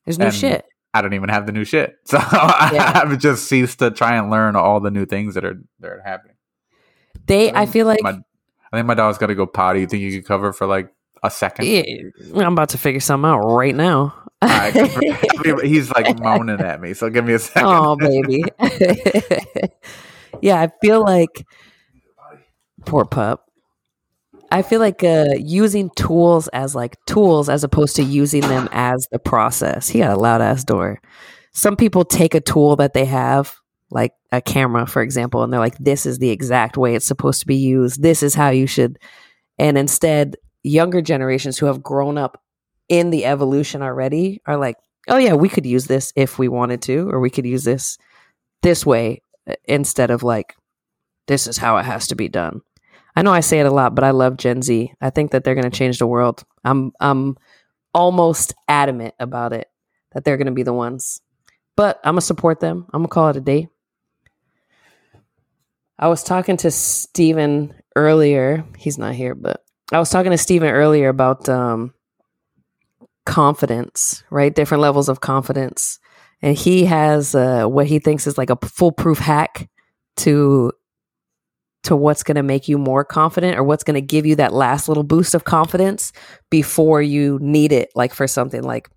[0.05, 0.65] There's new And shit.
[0.93, 1.95] I don't even have the new shit.
[2.05, 2.91] So Yeah.
[3.03, 6.01] I've just ceased to try and learn all the new things that are that are
[6.03, 6.35] happening.
[7.27, 8.11] They, I feel like, my,
[8.71, 9.81] I think my dog's got to go potty.
[9.81, 10.91] You think you could cover for like
[11.23, 11.67] a second?
[11.67, 11.83] yeah,
[12.35, 14.15] I'm about to figure something out right now.
[14.43, 14.73] Right,
[15.63, 16.95] he's like moaning at me.
[16.95, 17.67] So give me a second.
[17.67, 18.43] oh, baby.
[20.41, 21.45] yeah, I feel like,
[22.85, 23.50] poor pup.
[24.51, 29.07] I feel like uh, using tools as like tools as opposed to using them as
[29.11, 29.87] the process.
[29.87, 31.01] He got a loud ass door.
[31.53, 33.55] Some people take a tool that they have,
[33.89, 37.39] like a camera, for example, and they're like, this is the exact way it's supposed
[37.41, 38.01] to be used.
[38.01, 38.99] This is how you should.
[39.57, 42.41] And instead, younger generations who have grown up
[42.89, 44.75] in the evolution already are like,
[45.07, 47.97] oh, yeah, we could use this if we wanted to, or we could use this
[48.61, 50.55] this way uh, instead of like,
[51.27, 52.61] this is how it has to be done.
[53.15, 54.93] I know I say it a lot, but I love Gen Z.
[55.01, 56.43] I think that they're going to change the world.
[56.63, 57.37] I'm I'm
[57.93, 59.67] almost adamant about it
[60.13, 61.21] that they're going to be the ones.
[61.75, 62.85] But I'm gonna support them.
[62.93, 63.69] I'm gonna call it a day.
[65.97, 68.65] I was talking to Stephen earlier.
[68.77, 71.93] He's not here, but I was talking to Stephen earlier about um,
[73.25, 74.53] confidence, right?
[74.53, 75.99] Different levels of confidence.
[76.41, 79.69] And he has uh, what he thinks is like a foolproof hack
[80.17, 80.71] to
[81.83, 84.53] to what's going to make you more confident or what's going to give you that
[84.53, 86.13] last little boost of confidence
[86.49, 88.89] before you need it like for something like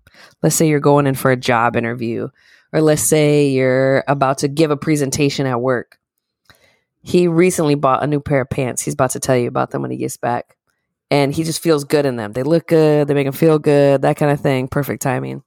[0.43, 2.29] let's say you're going in for a job interview
[2.75, 5.97] or let's say you're about to give a presentation at work.
[7.03, 8.81] He recently bought a new pair of pants.
[8.81, 10.57] He's about to tell you about them when he gets back.
[11.09, 12.33] And he just feels good in them.
[12.33, 13.07] They look good.
[13.07, 14.01] They make him feel good.
[14.01, 14.67] That kind of thing.
[14.67, 15.43] Perfect timing.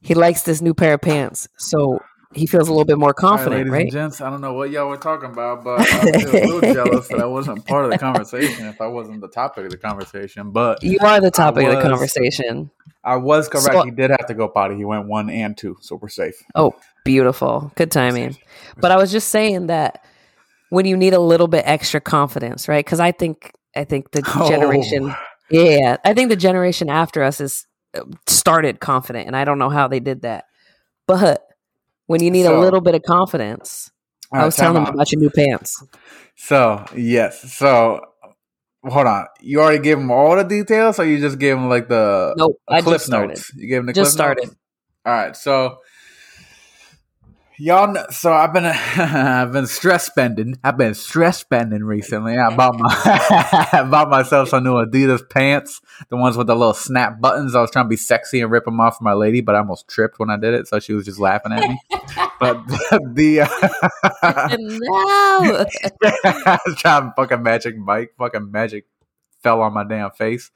[0.00, 1.48] He likes this new pair of pants.
[1.58, 1.98] So
[2.34, 4.40] he feels a little bit more All right, confident ladies right and gents, I don't
[4.40, 5.84] know what y'all were talking about, but I
[6.20, 9.28] feel a little jealous that I wasn't part of the conversation if I wasn't the
[9.28, 10.50] topic of the conversation.
[10.50, 12.70] But You are the topic of the conversation.
[13.02, 13.66] I was correct.
[13.66, 14.76] So- he did have to go potty.
[14.76, 16.34] He went one and two, so we're safe.
[16.54, 17.70] Oh, beautiful.
[17.76, 18.36] Good timing.
[18.78, 20.04] But I was just saying that
[20.70, 22.84] when you need a little bit extra confidence, right?
[22.84, 24.48] Because I think I think the Oh.
[24.48, 25.14] generation,
[25.50, 27.66] yeah, I think the generation after us is
[27.96, 30.46] uh, started confident, and I don't know how they did that.
[31.06, 31.42] But
[32.06, 33.90] when you need So- a little bit of confidence,
[34.32, 35.82] All I was telling them about your new pants.
[36.36, 38.00] So yes, so
[38.84, 39.26] hold on.
[39.40, 42.56] You already gave him all the details, or you just gave him like the Nope,
[42.68, 43.28] I clip just started.
[43.28, 43.52] notes?
[43.54, 44.40] You gave him the Just clip notes?
[44.42, 44.56] started.
[45.06, 45.78] All right, so
[47.56, 48.64] Y'all know, so I've been
[48.96, 50.58] I've been stress spending.
[50.64, 52.36] I've been stress spending recently.
[52.36, 52.88] I bought my
[53.72, 57.54] I bought myself some new Adidas pants, the ones with the little snap buttons.
[57.54, 59.58] I was trying to be sexy and rip them off for my lady, but I
[59.58, 61.80] almost tripped when I did it, so she was just laughing at me.
[62.40, 62.66] but
[63.14, 65.64] the uh, no.
[66.24, 68.86] I was trying fucking magic Mike, fucking magic
[69.44, 70.50] fell on my damn face.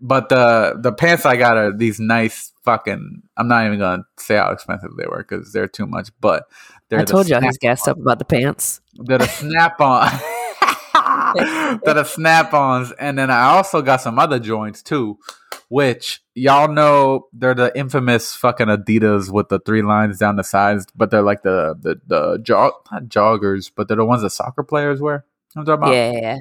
[0.00, 3.22] But the the pants I got are these nice fucking.
[3.36, 6.10] I'm not even gonna say how expensive they were because they're too much.
[6.20, 6.44] But
[6.88, 8.80] they're I told y'all snap- he's gassed up about the pants.
[8.94, 10.08] They're the snap on.
[11.84, 15.18] they're the snap ons, and then I also got some other joints too,
[15.68, 20.86] which y'all know they're the infamous fucking Adidas with the three lines down the sides,
[20.94, 24.62] but they're like the the the jog not joggers, but they're the ones that soccer
[24.62, 25.24] players wear.
[25.54, 25.94] You know I'm talking about?
[25.94, 26.38] Yeah.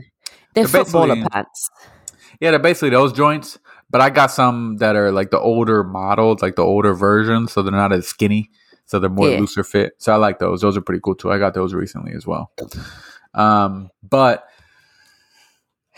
[0.54, 1.70] They're They're footballer pants.
[2.40, 3.58] Yeah, they're basically those joints,
[3.90, 7.62] but I got some that are like the older models, like the older versions, so
[7.62, 8.50] they're not as skinny,
[8.86, 9.40] so they're more Yeah.
[9.40, 9.94] looser fit.
[10.00, 10.62] So I like those.
[10.62, 11.32] Those are pretty cool too.
[11.32, 12.52] I got those recently as well.
[13.34, 14.46] Um, but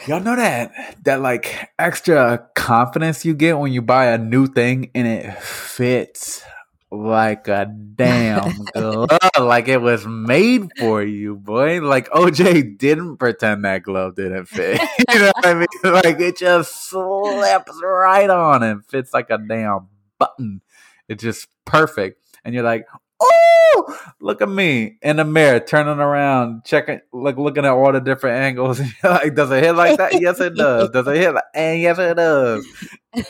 [0.07, 0.71] y'all know that
[1.03, 6.43] that like extra confidence you get when you buy a new thing and it fits
[6.91, 11.81] like a damn glove, like it was made for you, boy.
[11.81, 14.81] Like OJ didn't pretend that glove didn't fit.
[15.13, 15.67] you know what I mean?
[15.83, 20.61] Like it just slips right on and fits like a damn button.
[21.07, 22.21] It's just perfect.
[22.43, 22.85] And you're like,
[23.19, 27.99] oh, look at me in the mirror, turning around, checking, like looking at all the
[27.99, 28.81] different angles.
[29.03, 30.19] Like, does it hit like that?
[30.19, 30.89] Yes, it does.
[30.89, 31.33] Does it hit?
[31.33, 32.67] Like, and yes, it does.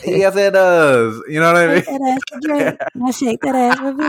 [0.04, 1.22] Yes, it does.
[1.28, 1.82] You know what I mean?
[1.84, 3.14] Shake that ass for Drake.
[3.14, 4.04] Shake that ass for me.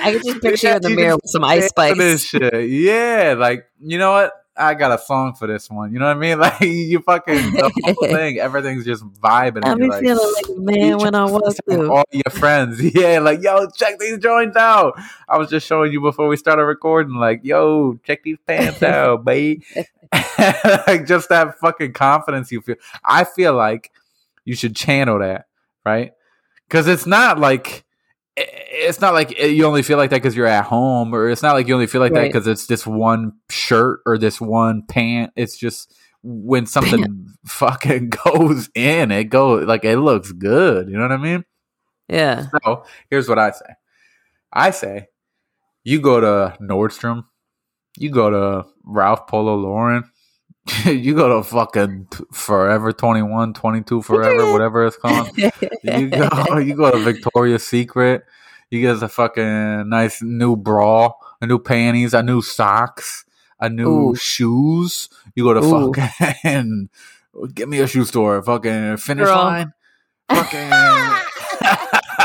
[0.00, 2.70] I can just picture you in the mirror with some ice stand for This shit.
[2.70, 4.32] Yeah, like you know what?
[4.60, 5.92] I got a song for this one.
[5.92, 6.38] You know what I mean?
[6.40, 9.64] Like you fucking the whole thing, everything's just vibing.
[9.64, 11.92] I and be you're like, feeling like man when I walk through.
[11.92, 12.80] all your friends.
[12.94, 14.94] Yeah, like yo, check these joints out.
[15.28, 17.14] I was just showing you before we started recording.
[17.14, 19.62] Like yo, check these pants out, babe.
[20.12, 22.76] like just that fucking confidence you feel.
[23.04, 23.90] I feel like
[24.44, 25.46] you should channel that,
[25.84, 26.12] right?
[26.68, 27.84] Because it's not like
[28.42, 31.42] it's not like uh, you only feel like that because you're at home, or it's
[31.42, 34.82] not like you only feel like that because it's this one shirt or this one
[34.86, 35.32] pant.
[35.36, 40.88] It's just when something fucking goes in, it goes like it looks good.
[40.88, 41.44] You know what I mean?
[42.08, 42.46] Yeah.
[42.64, 43.74] So here's what I say.
[44.52, 45.08] I say
[45.84, 47.24] you go to Nordstrom,
[47.96, 50.04] you go to Ralph Polo Lauren,
[50.84, 55.30] you go to fucking Forever 21, 22 Forever, whatever it's called.
[55.36, 58.24] You go you go to Victoria's Secret,
[58.70, 63.24] you get a fucking nice new bra, a new panties, a new socks,
[63.58, 64.16] a new Ooh.
[64.16, 65.08] shoes.
[65.34, 65.92] You go to Ooh.
[65.92, 66.90] fucking
[67.54, 69.36] give me a shoe store, fucking finish Girl.
[69.36, 69.72] line.
[70.28, 70.70] Fucking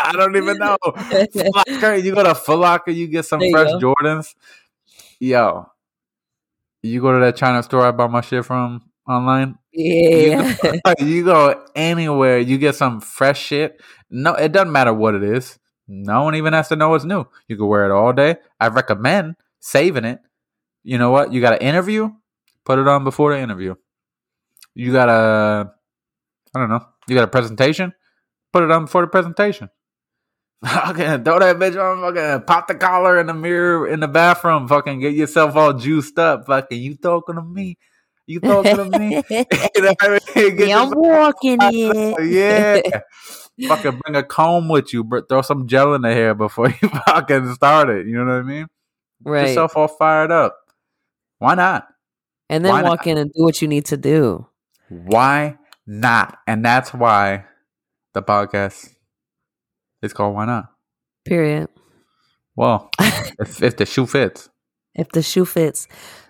[0.05, 0.77] I don't even know.
[0.83, 3.79] Foot Locker, you go to Foot Locker, you get some fresh go.
[3.79, 4.35] Jordans.
[5.19, 5.69] Yo,
[6.85, 9.57] you go to that China store I bought my shit from online.
[9.73, 10.55] yeah.
[10.63, 13.81] You go, you go anywhere, you get some fresh shit.
[14.09, 15.59] No, it doesn't matter what it is.
[15.87, 17.25] No one even has to know it's new.
[17.47, 18.37] You can wear it all day.
[18.59, 20.19] I recommend saving it.
[20.83, 21.31] You know what?
[21.31, 22.09] You got an interview,
[22.63, 23.75] put it on before the interview.
[24.73, 25.71] You got a,
[26.55, 26.85] I don't know.
[27.07, 27.93] You got a presentation,
[28.51, 29.69] put it on before the presentation.
[30.65, 32.01] Fucking throw that bitch on.
[32.13, 34.67] Fucking pop the collar in the mirror in the bathroom.
[34.67, 36.45] Fucking get yourself all juiced up.
[36.47, 37.77] Fucking you talking to me?
[38.27, 39.21] You talking to me?
[39.29, 40.55] you know I mean?
[40.57, 42.25] Get yeah, I'm walking it.
[43.57, 43.67] yeah.
[43.67, 46.89] fucking bring a comb with you, but throw some gel in the hair before you
[46.89, 48.07] fucking start it.
[48.07, 48.67] You know what I mean?
[49.23, 49.47] Get Right.
[49.49, 50.57] yourself all fired up.
[51.39, 51.87] Why not?
[52.49, 52.89] and then why not?
[52.89, 54.47] walk in and do what you need to do.
[54.89, 56.37] Why not?
[56.47, 57.45] And that's why
[58.13, 58.94] the podcast
[60.05, 60.71] is called Why Not?
[61.25, 61.69] Period.
[62.55, 64.49] Well, if, if the shoe fits.
[64.93, 65.87] If the shoe fits,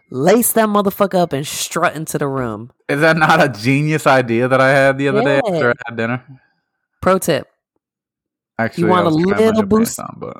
[0.09, 2.71] lace that motherfucker up and strut into the room.
[2.89, 5.97] Is that not a genius idea that I had the other day after I had
[5.97, 6.41] dinner?
[7.01, 7.47] Pro tip:
[8.57, 9.99] Actually, you want a little put your pants boost?
[9.99, 10.37] on, but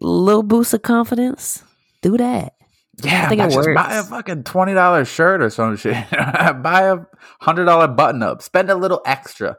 [0.00, 1.62] little boost of confidence.
[2.00, 2.54] Do that.
[3.02, 5.96] Yeah, I think it just buy a fucking twenty dollars shirt or some shit.
[6.10, 6.98] buy a
[7.40, 8.42] hundred dollar button up.
[8.42, 9.56] Spend a little extra.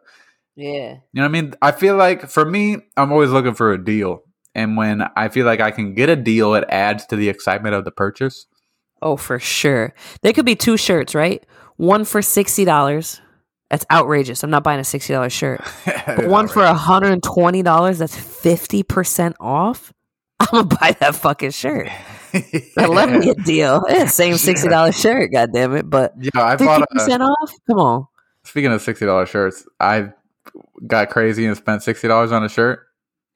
[0.55, 0.89] Yeah.
[0.91, 1.53] You know what I mean?
[1.61, 4.21] I feel like for me, I'm always looking for a deal,
[4.55, 7.75] and when I feel like I can get a deal, it adds to the excitement
[7.75, 8.45] of the purchase.
[9.01, 9.93] Oh, for sure.
[10.21, 11.43] There could be two shirts, right?
[11.77, 13.19] One for sixty dollars.
[13.69, 14.43] That's outrageous.
[14.43, 15.61] I'm not buying a sixty dollars shirt.
[16.05, 17.99] But one for hundred and twenty dollars.
[17.99, 19.93] That's fifty percent off.
[20.39, 21.87] I'm gonna buy that fucking shirt.
[22.77, 23.83] I love me a deal.
[23.89, 25.31] Yeah, same sixty dollars shirt.
[25.31, 25.89] God damn it!
[25.89, 26.81] But Yeah, I bought.
[26.81, 27.51] A, percent off.
[27.67, 28.05] Come on.
[28.43, 30.11] speaking of sixty dollars shirts, I
[30.87, 32.85] got crazy and spent sixty dollars on a shirt.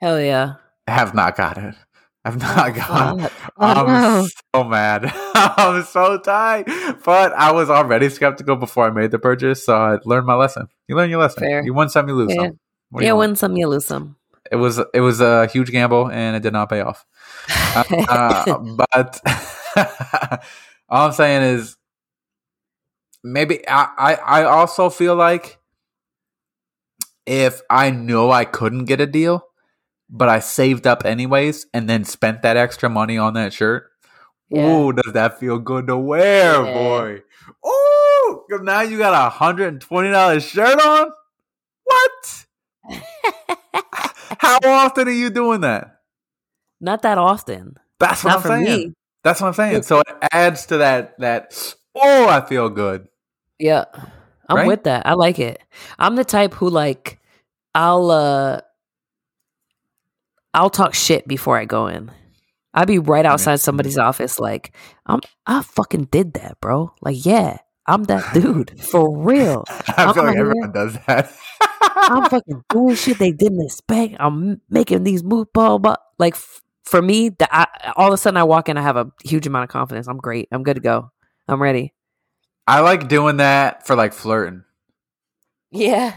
[0.02, 0.56] Hell yeah.
[0.88, 1.76] Have not got it.
[2.24, 2.76] I've not.
[2.76, 3.32] Fuck.
[3.58, 4.28] Oh, I'm no.
[4.56, 5.06] so mad.
[5.36, 6.66] I'm so tired.
[7.04, 10.68] But I was already skeptical before I made the purchase, so I learned my lesson.
[10.88, 11.42] You learn your lesson.
[11.44, 11.64] Fair.
[11.64, 12.42] You win some, you lose Yeah.
[12.48, 12.60] some.
[12.90, 14.16] What Yeah, you win some, you lose some.
[14.52, 17.06] It was it was a huge gamble, and it did not pay off.
[17.76, 18.58] Uh,
[18.94, 19.22] but
[20.90, 21.76] all I'm saying is,
[23.24, 25.58] maybe I, I I also feel like
[27.26, 29.46] if I know I couldn't get a deal,
[30.10, 33.90] but I saved up anyways, and then spent that extra money on that shirt.
[34.50, 34.68] Yeah.
[34.68, 36.74] Ooh, does that feel good to wear, Yeah.
[36.74, 37.22] boy?
[37.68, 41.12] Ooh, 'cause now you got a hundred and twenty dollars shirt on.
[41.84, 42.46] What?
[44.40, 46.00] How often are you doing that?
[46.80, 47.78] Not that often.
[48.00, 48.88] That's what Not I'm saying.
[48.90, 48.94] me.
[49.24, 49.84] That's what I'm saying.
[49.84, 51.18] So it adds to that.
[51.20, 53.08] That oh, I feel good.
[53.58, 53.86] Yeah.
[54.48, 54.68] I'm Right?
[54.68, 55.06] with that.
[55.08, 55.62] I like it.
[56.00, 57.20] I'm the type who like
[57.74, 58.62] I'll uh
[60.54, 62.12] I'll talk shit before I go in.
[62.74, 64.76] I'll be right outside somebody's office like,
[65.06, 66.94] I'm I fucking did that, bro.
[67.02, 68.80] Like, yeah, I'm that dude.
[68.82, 69.64] For real.
[69.70, 70.54] I feel I'm like here.
[70.74, 71.32] does that.
[72.08, 74.16] I'm fucking doing shit they didn't expect.
[74.20, 75.96] I'm making these moves, blah, blah.
[76.20, 78.98] Like f- for me, the, I, all of a sudden I walk in, I have
[78.98, 80.08] a huge amount of confidence.
[80.08, 80.48] I'm great.
[80.52, 81.12] I'm good to go.
[81.48, 81.94] I'm ready.
[82.68, 84.64] I like doing that for like flirting.
[85.72, 86.16] Yeah.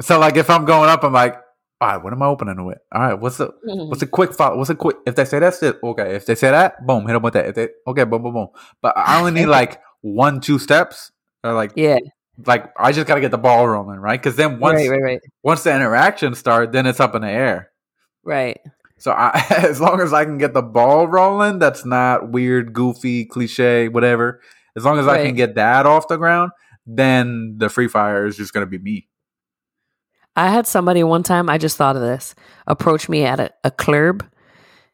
[0.00, 1.36] So like if I'm going up, I'm like,
[1.80, 2.78] all right, what am I opening with?
[2.92, 3.88] All right, what's the mm-hmm.
[3.90, 4.56] what's a quick follow?
[4.56, 4.96] What's a quick?
[5.06, 6.14] If they say that's it, okay.
[6.14, 7.46] If they say that, boom, hit them with that.
[7.46, 8.48] If they okay, boom, boom, boom.
[8.80, 11.12] But I only need like one, two steps,
[11.44, 11.98] or like yeah.
[12.46, 14.18] like I just gotta get the ball rolling, right?
[14.18, 17.28] Because then once right, right, right, once the interaction starts, then it's up in the
[17.28, 17.70] air.
[18.24, 18.60] right.
[18.98, 23.26] So I, as long as I can get the ball rolling, that's not weird, goofy,
[23.26, 24.40] cliche, whatever.
[24.76, 26.50] As long as I can get that off the ground,
[26.86, 29.08] then the free fire is just gonna be me.
[30.36, 32.34] I had somebody one time, I just thought of this,
[32.66, 34.22] approach me at a, a club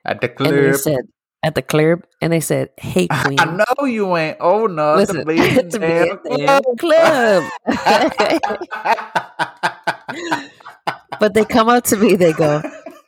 [0.05, 0.55] At the club.
[0.55, 1.01] and they said,
[1.43, 3.41] at the club, and they said, hey, queen.
[3.41, 7.43] I know you ain't old enough Listen, to be in to be damn in club.
[11.19, 12.63] but they come up to me, they go,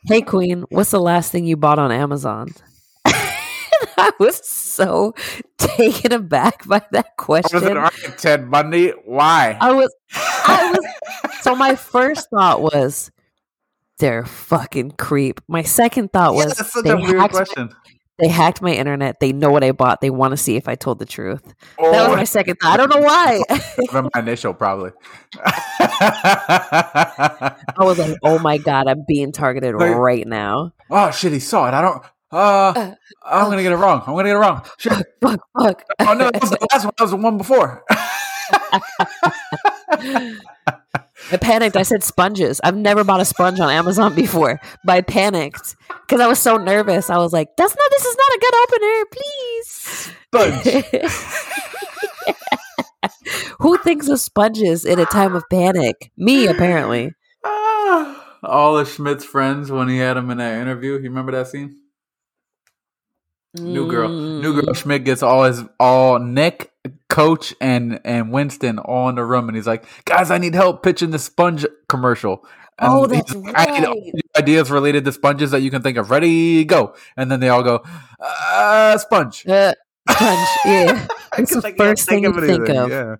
[0.07, 2.49] hey, queen, what's the last thing you bought on Amazon?
[3.97, 4.41] I was
[4.75, 5.13] so
[5.57, 7.77] taken aback by that I was an question.
[7.77, 8.89] architect, Ted Bundy.
[9.05, 9.57] Why?
[9.59, 10.85] I was, I was,
[11.41, 13.09] so my first thought was,
[13.99, 15.39] they're fucking creep.
[15.47, 17.69] My second thought Yeah, was, that's such they a weird hacked, my,
[18.19, 19.19] they hacked my internet.
[19.21, 20.01] They know what I bought.
[20.01, 21.53] They want to see if I told the truth.
[21.79, 22.73] Oh, That was my second thought.
[22.73, 23.41] I don't know why.
[24.13, 24.91] my initial, probably.
[25.37, 30.73] I was like, oh my God, I'm being targeted Like- right now.
[30.89, 31.73] oh shit, he saw it.
[31.73, 32.03] I don't.
[32.35, 34.01] Uh, I'm gonna get it wrong.
[34.01, 34.65] I'm gonna get it wrong.
[34.77, 34.91] Shit.
[35.21, 35.83] Fuck, fuck.
[36.01, 36.93] Oh no, that was the last one.
[36.97, 37.83] That was the one before.
[41.31, 41.77] I panicked.
[41.77, 42.59] I said sponges.
[42.61, 46.57] I've never bought a sponge on Amazon before, but I panicked because I was so
[46.57, 47.09] nervous.
[47.09, 47.91] I was like, "That's not.
[47.91, 50.85] This is not a good opener, please." Sponge.
[53.59, 56.11] Who thinks of sponges in a time of panic?
[56.17, 57.13] Me, apparently.
[57.45, 60.93] Ah, all of Schmidt's friends when he had him in that interview.
[60.93, 61.79] You remember that scene?
[63.59, 64.73] New girl, new girl.
[64.73, 64.75] Mm.
[64.75, 66.71] Schmidt gets all his all Nick,
[67.09, 70.83] Coach, and and Winston all in the room, and he's like, "Guys, I need help
[70.83, 72.45] pitching the sponge commercial."
[72.77, 74.13] And Oh, he's that's like, I need all right.
[74.37, 76.11] ideas related to sponges that you can think of.
[76.11, 76.93] Ready, go!
[77.15, 77.83] And then they all go,
[78.19, 79.73] uh, "Sponge." Uh,
[80.09, 80.47] sponge.
[80.65, 82.89] Yeah, It's the I first thing you think of.
[82.89, 83.15] Yeah,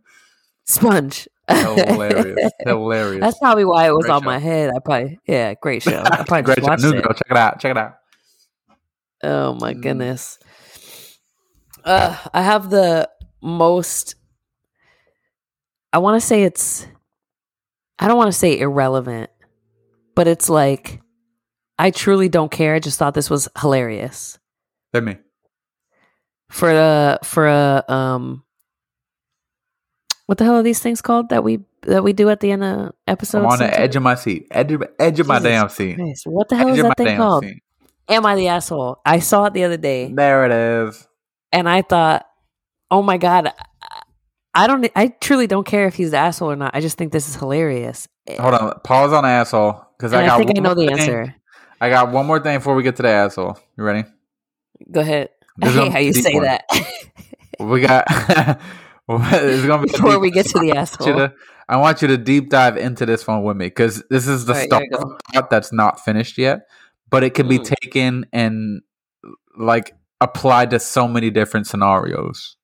[0.66, 1.28] sponge.
[1.48, 3.22] hilarious, hilarious.
[3.22, 4.26] That's probably why it was Great on show.
[4.26, 4.72] my head.
[4.76, 6.02] I probably yeah, great show.
[6.04, 6.72] I probably Great just show.
[6.72, 7.04] watched New it.
[7.04, 7.60] girl, check it out.
[7.60, 7.96] Check it out.
[9.26, 9.82] Oh my Mm.
[9.82, 10.38] goodness.
[11.84, 13.10] Uh, I have the
[13.42, 14.16] most.
[15.94, 16.86] I want to say it's.
[18.00, 19.30] I don't want to say irrelevant,
[20.16, 21.02] but it's like,
[21.80, 22.76] I truly don't care.
[22.76, 24.38] I just thought this was hilarious
[24.94, 25.18] Hit me.
[26.50, 28.44] for a for a um.
[30.26, 32.64] What the hell are these things called that we that we do at the end
[32.64, 33.46] of episodes?
[33.46, 34.48] I'm on the edge of my seat.
[34.52, 35.96] Edge of, edge of my damn seat.
[35.98, 37.44] Christ, What the hell Edge is that thing called?
[37.46, 37.62] seat.
[38.10, 39.00] Am I the asshole?
[39.06, 40.08] I saw it the other day.
[40.10, 41.08] Narrative.
[41.52, 42.26] and I thought,
[42.92, 43.52] oh my god,
[44.54, 46.72] I- don't, I truly don't care if he's the asshole or not.
[46.76, 48.08] I just think this is hilarious.
[48.40, 48.80] Hold on.
[48.84, 51.00] Pause on asshole because I I, think I know the thing.
[51.00, 51.36] answer.
[51.82, 53.58] I got one more thing before we get to the asshole.
[53.78, 54.08] You ready?
[54.92, 55.30] Go ahead.
[55.62, 56.44] I hate how you say one.
[56.44, 56.64] that.
[57.60, 58.04] We got.
[59.10, 61.08] it's gonna be Before we get to the I want you asshole.
[61.16, 61.34] to-
[61.68, 64.54] I want you to deep dive into this one with me because this is the
[64.54, 65.16] right, start here we of go.
[65.16, 66.68] a thought that's not finished yet,
[67.10, 67.74] but it can be Mm.
[67.82, 68.82] taken and
[69.58, 72.58] like applied to so many different scenarios.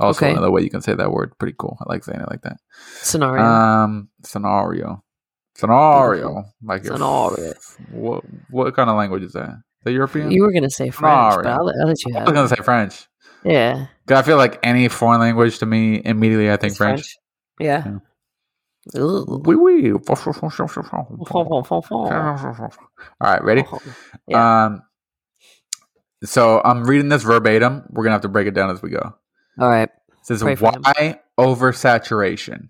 [0.00, 0.32] Also, Okay.
[0.32, 1.76] another way you can say that word, pretty cool.
[1.80, 2.58] I like saying it like that.
[3.02, 3.42] Scenario.
[3.42, 5.02] Um, scenario,
[5.56, 7.54] scenario, like Scenario.
[7.90, 9.48] What what kind of language is that?
[9.50, 10.30] Is that European?
[10.30, 13.06] You were gonna say French, but I'll, I'll let you I was gonna say French.
[13.44, 17.16] Yeah, I feel like any foreign language to me immediately I think it's French.
[17.58, 17.88] Yeah.
[17.88, 18.02] Ooh.
[18.94, 19.92] Oui, oui.
[23.20, 23.64] All right, ready?
[24.26, 24.64] Yeah.
[24.66, 24.82] Um,
[26.24, 27.84] so I'm reading this verbatim.
[27.90, 29.14] We're gonna have to break it down as we go.
[29.60, 29.88] All right.
[29.88, 32.68] It says Pray why oversaturation.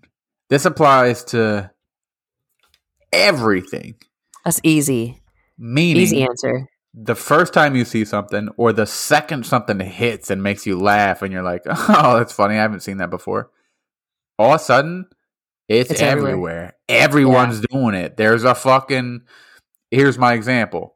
[0.49, 1.71] This applies to
[3.11, 3.95] everything.
[4.45, 5.21] That's easy.
[5.57, 6.67] Meaning, Easy answer.
[6.93, 11.21] the first time you see something, or the second something hits and makes you laugh,
[11.21, 12.55] and you're like, "Oh, that's funny!
[12.55, 13.51] I haven't seen that before."
[14.37, 15.05] All of a sudden,
[15.69, 16.31] it's, It's everywhere.
[16.31, 16.73] everywhere.
[16.89, 18.17] Everyone's doing it.
[18.17, 19.21] There's a fucking.
[19.91, 20.95] Here's my example.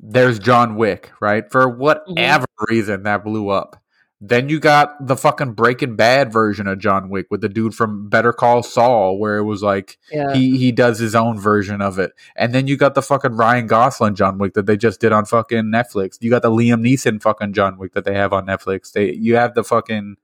[0.00, 1.50] There's John Wick, right?
[1.50, 1.78] For mm-hmm.
[1.80, 3.76] whatever reason, that blew up.
[4.22, 8.10] Then you got the fucking Breaking Bad version of John Wick with the dude from
[8.10, 10.34] Better Call Saul, where it was like Yeah.
[10.34, 12.12] he he does his own version of it.
[12.36, 15.24] And then you got the fucking Ryan Gosling John Wick that they just did on
[15.24, 16.18] fucking Netflix.
[16.20, 18.92] You got the Liam Neeson fucking John Wick that they have on Netflix.
[18.92, 20.16] They you have the fucking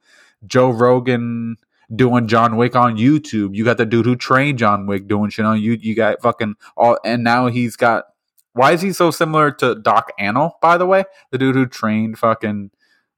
[0.46, 1.56] Joe Rogan
[1.94, 3.54] doing John Wick on YouTube.
[3.54, 5.72] You got the dude who trained John Wick doing shit on you.
[5.80, 8.04] You got fucking all, and now he's got.
[8.52, 10.52] Why is he so similar to Doc Antle?
[10.62, 12.70] By the way, the dude who trained fucking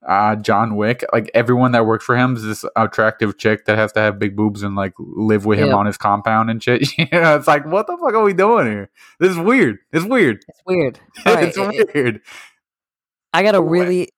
[0.06, 1.04] uh, John Wick.
[1.12, 4.34] Like everyone that works for him is this attractive chick that has to have big
[4.36, 5.74] boobs and like live with him Yeah.
[5.76, 6.96] on his compound and shit.
[6.98, 8.90] you know, it's like what the fuck are we doing here?
[9.20, 9.78] This is weird.
[9.92, 10.44] It's weird.
[10.48, 10.98] It's weird.
[11.26, 11.44] Right.
[11.56, 11.56] it's
[11.94, 12.20] weird.
[13.32, 14.08] I got a really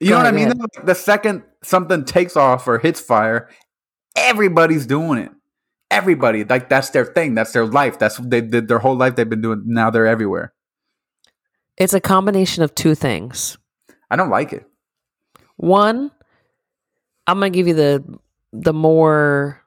[0.00, 0.52] You know what I mean?
[0.84, 3.48] the second something takes off or hits fire,
[4.26, 5.32] everybody's doing it.
[5.90, 7.34] Everybody, like that's their thing.
[7.34, 7.98] That's their life.
[7.98, 9.16] That's what they did their whole life.
[9.16, 9.62] They've been doing.
[9.66, 10.52] Now they're everywhere.
[11.78, 13.56] it's a combination of two things.
[14.10, 14.66] I don't like it.
[15.56, 16.10] One,
[17.26, 18.18] I'm gonna give you the
[18.52, 19.62] the more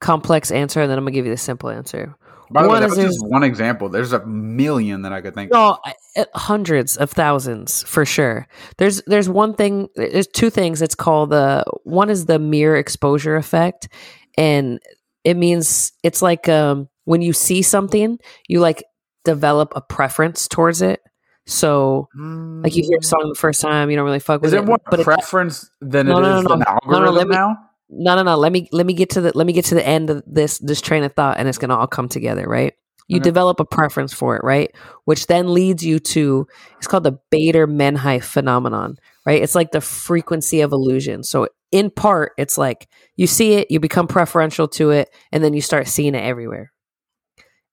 [0.00, 2.14] complex answer, and then I'm gonna give you the simple answer.
[2.50, 3.88] By the way, One that is was just one example.
[3.88, 5.50] There's a million that I could think.
[5.52, 5.54] of.
[5.54, 5.78] No,
[6.16, 8.46] uh, hundreds of thousands for sure.
[8.78, 9.88] There's there's one thing.
[9.96, 10.80] There's two things.
[10.82, 13.88] It's called the one is the mere exposure effect,
[14.36, 14.80] and
[15.24, 18.18] it means it's like um, when you see something,
[18.48, 18.82] you like
[19.24, 21.00] develop a preference towards it.
[21.46, 24.52] So like you hear a song the first time, you don't really fuck with Is
[24.54, 26.64] it it, more but it, preference than No, it no, is no, an no.
[26.64, 27.56] No, no, algorithm let me- now?
[27.90, 28.36] No no no.
[28.36, 30.58] Let me let me get to the let me get to the end of this
[30.58, 32.74] this train of thought and it's gonna all come together right?
[33.08, 33.24] You Okay.
[33.24, 34.70] develop a preference for it right?
[35.06, 39.42] Which then leads you to it's called the Baader-Meinhof phenomenon right?
[39.42, 41.22] It's like the frequency of illusion.
[41.22, 45.54] So in part it's like you see it you become preferential to it and then
[45.54, 46.72] you start seeing it everywhere.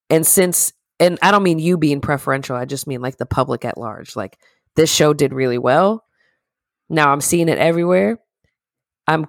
[0.08, 3.66] And since and i don't mean you being preferential i just mean like the public
[3.66, 4.16] at large.
[4.16, 4.38] Like
[4.76, 6.04] this show did really well.
[6.88, 8.18] Now i'm seeing it everywhere.
[9.06, 9.26] I'm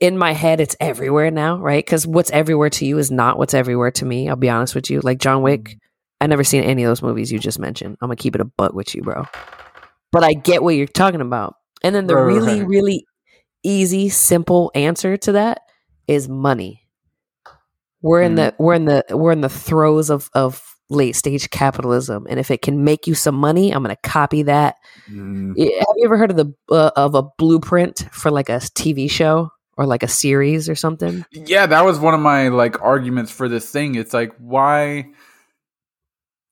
[0.00, 1.84] in my head it's everywhere now right?
[1.84, 4.90] Because what's everywhere to you is not what's everywhere to me i'll be honest with
[4.90, 5.00] you.
[5.02, 5.76] Like john wick
[6.20, 7.96] i never seen any of those movies you just mentioned.
[8.00, 9.26] I'm gonna keep it a butt with you bro.
[10.12, 11.56] But i get what you're talking about.
[11.82, 12.68] And then the Right, really right.
[12.68, 13.06] really
[13.62, 15.60] easy simple answer to that
[16.08, 16.82] is money.
[18.02, 22.26] We're in the we're in the we're in the throes of of late stage capitalism.
[22.30, 24.76] And if it can make you some money i'm gonna copy that.
[25.10, 25.48] Mm.
[25.58, 29.50] Have you ever heard of the uh, of a blueprint for like a TV show
[29.76, 31.24] or like a series or something?
[31.32, 33.94] Yeah, that was one of my like arguments for this thing.
[33.94, 35.10] It's like why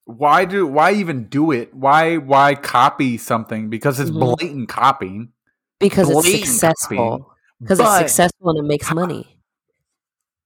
[0.05, 1.75] why do why even do it?
[1.75, 3.71] Why why copy something?
[3.71, 4.21] Because it's Mhm.
[4.21, 5.33] blatant copying.
[5.81, 7.31] Because it's successful.
[7.61, 9.39] Because it's successful and it makes money.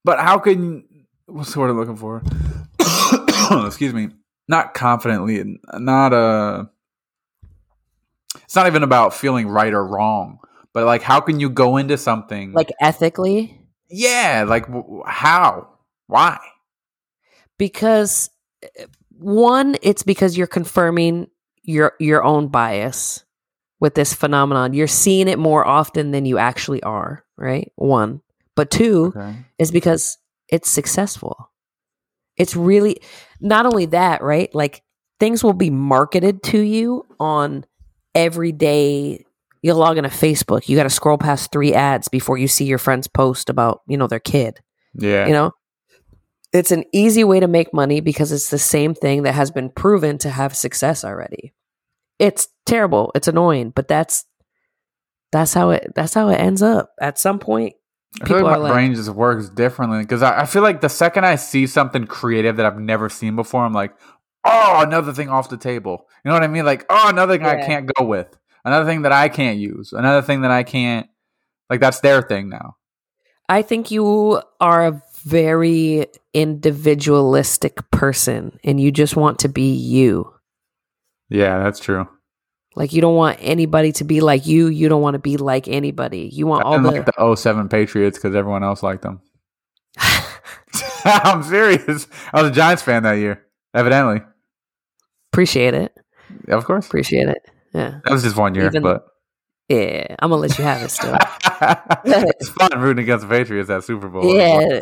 [0.05, 0.85] But how can
[1.25, 2.23] what's the word I'm looking for?
[3.67, 4.09] Excuse me.
[4.47, 6.65] Not confidently, not uh
[8.43, 10.39] It's not even about feeling right or wrong,
[10.73, 13.59] but like how can you go into something Like ethically,
[13.89, 15.69] yeah, like w- how?
[16.07, 16.39] Why?
[17.57, 18.29] because
[18.63, 21.27] uh, one, it's because you're confirming
[21.63, 23.23] your your own bias
[23.79, 24.73] with this phenomenon.
[24.73, 27.71] You're seeing it more often than you actually are, right?
[27.75, 28.21] One.
[28.55, 29.35] But two, Okay.
[29.57, 30.17] is because
[30.49, 31.51] it's successful.
[32.37, 33.01] It's really
[33.39, 34.53] not only that, right?
[34.53, 34.83] Like
[35.19, 37.65] things will be marketed to you on
[38.15, 38.51] every
[39.61, 40.69] You'll log into Facebook.
[40.69, 43.97] You got to scroll past three ads before you see your friend's post about, you
[43.97, 44.59] know, their kid.
[44.93, 45.27] Yeah.
[45.27, 45.51] You know,
[46.53, 49.69] it's an easy way to make money because it's the same thing that has been
[49.69, 51.53] proven to have success already.
[52.17, 53.11] It's terrible.
[53.15, 54.25] It's annoying, but that's
[55.31, 56.91] that's how it that's how it ends up.
[56.99, 57.75] At some point,
[58.21, 60.63] I feel people like are my like- brain just works differently because I, I feel
[60.63, 63.93] like the second I see something creative that I've never seen before, I'm like,
[64.43, 66.07] oh, another thing off the table.
[66.23, 66.65] You know what I mean?
[66.65, 70.21] Like, oh, another thing I can't go with, another thing that I can't use, another
[70.21, 71.07] thing that I can't.
[71.69, 72.77] Like that's their thing now.
[73.47, 80.33] I think you are a very individualistic person and you just want to be you.
[81.29, 82.07] Yeah, that's true.
[82.75, 84.67] Like you don't want anybody to be like you.
[84.67, 86.29] You don't want to be like anybody.
[86.31, 86.91] You want I all the.
[86.91, 89.21] like the 07 Patriots because everyone else liked them.
[91.05, 92.07] I'm serious.
[92.33, 94.21] I was a Giants fan that year, evidently.
[95.31, 95.97] Appreciate it.
[96.47, 96.87] Of course.
[96.87, 97.49] Appreciate it.
[97.73, 97.99] Yeah.
[98.03, 99.05] That was just one year, Even- but
[99.67, 100.15] Yeah.
[100.19, 101.15] I'm gonna let you have it still.
[102.05, 104.35] it's fun rooting against the Patriots at Super Bowl.
[104.35, 104.79] yeah.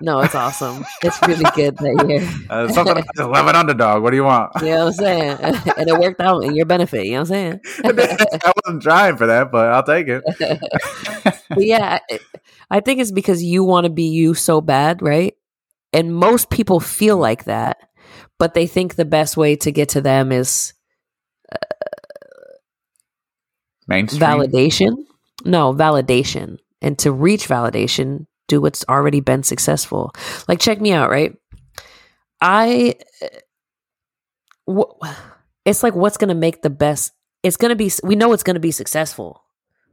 [0.00, 0.84] No, it's awesome.
[1.02, 2.26] It's really good that year.
[2.48, 4.02] Uh, something about just love an underdog.
[4.02, 4.52] What do you want?
[4.60, 5.38] You know what I'm saying?
[5.76, 7.04] and it worked out in your benefit.
[7.04, 7.60] You know what I'm saying?
[7.84, 10.24] I wasn't trying for that, but I'll take it.
[11.50, 11.98] but yeah,
[12.70, 15.34] I think it's because you want to be you so bad, right?
[15.92, 17.76] And most people feel like that,
[18.38, 20.72] but they think the best way to get to them is
[23.90, 24.20] Mainstream.
[24.20, 25.04] validation.
[25.44, 26.58] No, validation.
[26.80, 30.12] And to reach validation, do what's already been successful.
[30.48, 31.36] Like, check me out, right?
[32.40, 32.94] I,
[34.66, 35.04] wh-
[35.66, 37.12] it's like, what's going to make the best?
[37.42, 39.42] It's going to be, we know it's going to be successful.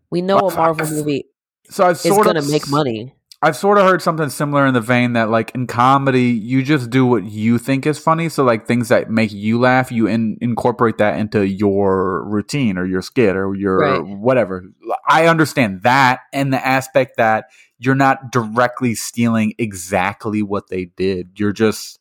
[0.09, 1.25] We know a Marvel movie
[1.69, 3.16] So is sort going of to make money.
[3.41, 6.89] I've sort of heard something similar in the vein that like in comedy, you just
[6.89, 8.29] do what you think is funny.
[8.29, 12.85] So like things that make you laugh, you in, incorporate that into your routine or
[12.85, 14.01] your skit or your Right.
[14.03, 14.63] whatever.
[15.07, 17.45] I understand that and the aspect that
[17.77, 21.39] you're not directly stealing exactly what they did.
[21.39, 21.99] You're just,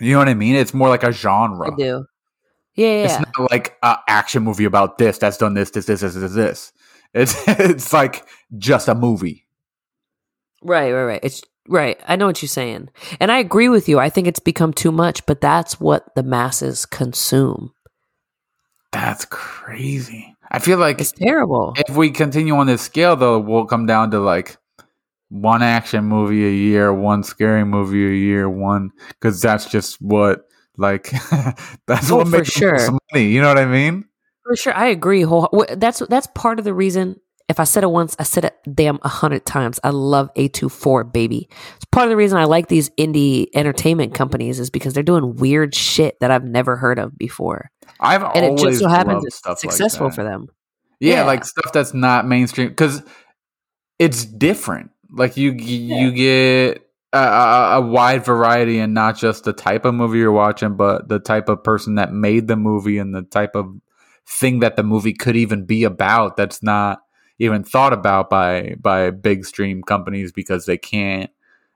[0.00, 0.56] you know what I mean?
[0.56, 1.72] It's more like a genre.
[1.72, 2.04] I do.
[2.74, 3.04] Yeah, yeah.
[3.04, 6.34] It's not like an action movie about this that's done this, this, this, this, this,
[6.34, 6.72] this.
[7.14, 8.26] It's it's like
[8.58, 9.41] just a movie.
[10.62, 11.20] Right, right, right.
[11.22, 12.00] It's right.
[12.06, 12.88] I know what you're saying.
[13.20, 13.98] And I agree with you.
[13.98, 17.72] I think it's become too much, but that's what the masses consume.
[18.92, 20.34] That's crazy.
[20.50, 21.72] I feel like It's terrible.
[21.76, 24.58] if we continue on this scale, though, we'll come down to like
[25.30, 30.42] one action movie a year, one scary movie a year, one because that's just what
[30.76, 31.10] like
[31.86, 32.76] that's Oh, what makes sure.
[33.12, 33.28] money.
[33.28, 34.04] You know what I mean?
[34.44, 34.74] For sure.
[34.74, 35.22] I agree.
[35.22, 37.16] whole- That's that's part of the reason.
[37.48, 39.78] If I said it once, I said it damn a hundred times.
[39.84, 41.48] I love A24, baby.
[41.76, 45.36] It's part of the reason I like these indie entertainment companies is because they're doing
[45.36, 47.70] weird shit that I've never heard of before.
[48.00, 50.48] I've And it always just so happens it's successful like for them.
[51.00, 51.24] Yeah, Yeah.
[51.24, 53.02] like stuff that's not mainstream because
[53.98, 54.90] it's different.
[55.10, 59.94] Like you, you get a, a, a wide variety and not just the type of
[59.94, 63.54] movie you're watching, but the type of person that made the movie and the type
[63.54, 63.74] of
[64.26, 66.36] thing that the movie could even be about.
[66.36, 67.00] That's not
[67.42, 71.30] even thought about by by big stream companies because they can't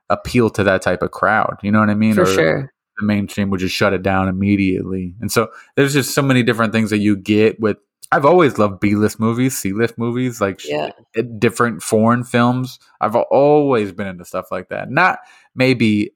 [0.09, 1.57] appeal to that type of crowd.
[1.63, 2.15] You know what I mean?
[2.15, 2.73] For Or- sure.
[2.99, 5.15] the mainstream would just shut it down immediately.
[5.21, 7.77] And so there's just so many different things that you get with.
[8.13, 10.93] I've always loved B list movies, C list movies, like Yeah.
[11.19, 12.79] uh, different foreign films.
[13.01, 14.91] I've always been into stuff like that.
[14.91, 15.19] Not
[15.57, 16.13] maybe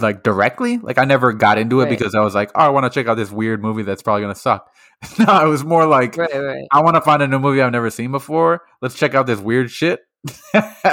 [0.00, 0.78] like directly.
[0.78, 1.90] Like I never got into it Right.
[1.90, 4.22] because I was like, oh, I want to check out this weird movie that's probably
[4.22, 4.71] gonna suck.
[5.18, 6.66] no, it was more like Right, right.
[6.72, 8.62] I want to find a new movie I've never seen before.
[8.80, 10.00] Let's check out this weird shit.
[10.54, 10.84] Let's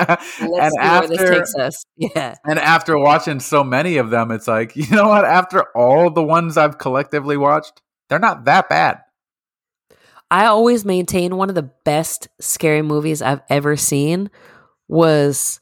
[0.42, 1.86] and after this takes us.
[1.98, 2.36] Yeah.
[2.46, 5.26] and after watching so many of them, it's like, you know what?
[5.26, 9.00] After all the ones I've collectively watched, they're not that bad.
[10.32, 14.30] I always maintain one of the best scary movies I've ever seen
[14.88, 15.60] was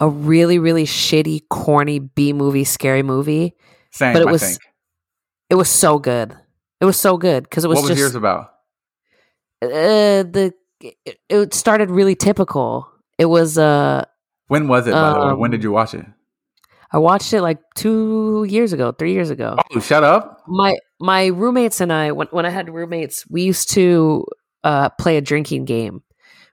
[0.00, 3.54] a really, really shitty, corny B movie scary movie.
[3.92, 4.58] Same, But it was- think.
[5.50, 6.36] It was so good.
[6.82, 8.50] It was so good because it was What was just yours about?
[9.62, 10.52] uh, the.
[10.80, 12.88] It, it started really typical.
[13.18, 14.04] It was uh
[14.48, 15.32] When was it, by the way?
[15.34, 16.04] When Um, did you watch it?
[16.92, 19.56] I watched it like two years ago, three years ago.
[19.74, 20.42] Oh, shut up.
[20.48, 24.26] my my roommates and I when when I had roommates, we used to
[24.64, 26.02] uh, play a drinking game.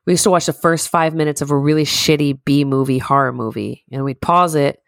[0.06, 3.34] We used to watch the first five minutes of a really shitty B movie horror
[3.34, 4.80] movie, and we'd pause it,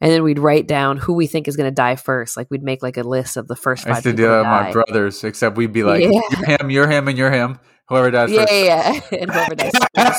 [0.00, 2.36] and then we'd write down who we think is going to die first.
[2.36, 3.96] Like we'd make like a list of the first I five.
[3.96, 6.20] used to do that with to my brothers, except we'd be like, Yeah.
[6.30, 7.58] you're him, you're him, and you're him.
[7.88, 8.52] Whoever dies Yeah, first.
[8.52, 9.18] yeah, yeah.
[9.20, 9.72] and whoever dies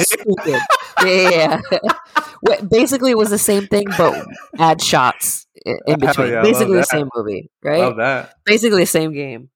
[0.10, 0.60] stupid.
[1.06, 2.60] Yeah, yeah.
[2.70, 4.26] Basically, it was the same thing, but
[4.60, 6.30] add shots in between.
[6.32, 7.80] yeah, Basically, the same movie, right?
[7.80, 8.34] Love that.
[8.46, 9.50] basically the same game.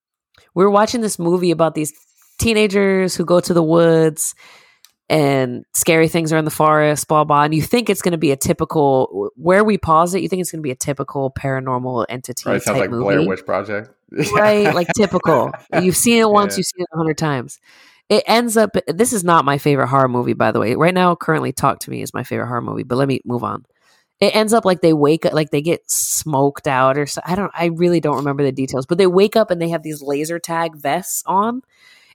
[0.53, 1.91] We were watching this movie about these
[2.39, 4.33] teenagers who go to the woods
[5.09, 7.43] and scary things are in the forest, blah blah.
[7.43, 10.21] And you think it's going to be a typical where we pause it.
[10.21, 13.17] You think it's going to be a typical paranormal entity Right, sounds type like Blair
[13.17, 13.89] movie, Witch Project.
[14.33, 14.73] right?
[14.73, 15.51] Like typical.
[15.81, 16.57] You've seen it once, Yeah.
[16.59, 17.59] you've seen it a hundred times.
[18.09, 18.71] It ends up.
[18.87, 20.75] This is not my favorite horror movie, by the way.
[20.75, 22.83] Right now, currently, Talk to Me is my favorite horror movie.
[22.83, 23.65] But let me move on.
[24.21, 27.35] It ends up like they wake up, like they get smoked out, or so, I
[27.35, 27.51] don't.
[27.55, 28.85] I really don't remember the details.
[28.85, 31.63] But they wake up and they have these laser tag vests on,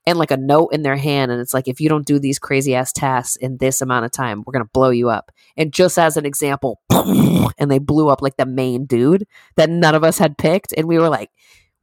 [0.07, 2.39] and like a note in their hand, and it's like, if you don't do these
[2.39, 5.31] crazy ass tasks in this amount of time, we're gonna blow you up.
[5.57, 9.27] And just as an example, and they blew up like the main dude
[9.57, 11.31] that none of us had picked, and we were like,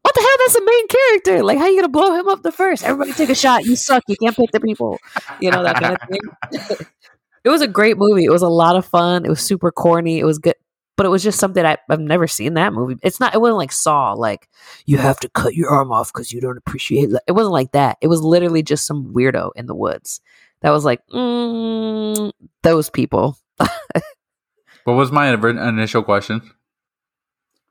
[0.08, 0.38] what the hell?
[0.40, 1.44] That's the main character.
[1.44, 2.84] Like, how you gonna blow him up the first?
[2.84, 3.66] Everybody take a shot.
[3.66, 4.04] You suck.
[4.08, 4.98] You can't pick the people.
[5.42, 6.88] You know that kind of thing.
[7.44, 8.24] it was a great movie.
[8.24, 9.26] It was a lot of fun.
[9.26, 10.20] It was super corny.
[10.20, 10.56] It was good,
[10.98, 12.98] but it was just something I, I've never seen that movie.
[13.04, 13.34] It's not.
[13.34, 14.14] It wasn't like Saw.
[14.14, 14.50] Like
[14.86, 17.12] you have to cut your arm off because you don't appreciate.
[17.12, 17.22] It.
[17.28, 17.98] it wasn't like that.
[18.02, 20.20] It was literally just some weirdo in the woods
[20.62, 22.32] that was like mm,
[22.64, 23.38] those people.
[23.58, 26.42] what was my initial question?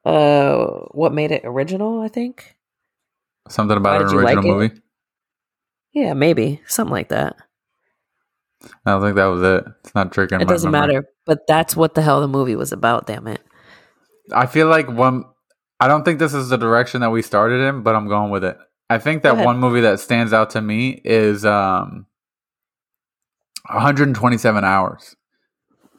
[0.05, 2.01] Uh, what made it original?
[2.01, 2.57] I think
[3.49, 4.81] something about an original like movie.
[5.93, 7.37] Yeah, maybe something like that.
[8.85, 9.65] I don't think that was it.
[9.85, 10.43] It's not triggering.
[10.43, 10.95] It doesn't memory.
[10.95, 13.07] matter, but that's what the hell the movie was about.
[13.07, 13.41] Damn it!
[14.33, 15.25] I feel like one.
[15.79, 18.45] I don't think this is the direction that we started in, but I'm going with
[18.45, 18.57] it.
[18.89, 22.07] I think that one movie that stands out to me is um,
[23.69, 25.17] 127 Hours.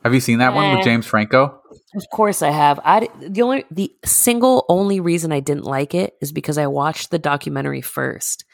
[0.04, 1.60] Have you seen that one with James Franco?
[1.96, 2.80] Of course I have.
[2.86, 7.12] I the only the single only reason I didn't like it is because I watched
[7.12, 8.46] the documentary first.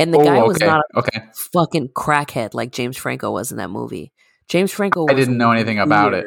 [0.00, 1.22] And the oh, guy was not a okay.
[1.52, 4.12] fucking crackhead like James Franco was in that movie.
[4.48, 5.88] James Franco I didn't know anything weird.
[5.88, 6.26] about it.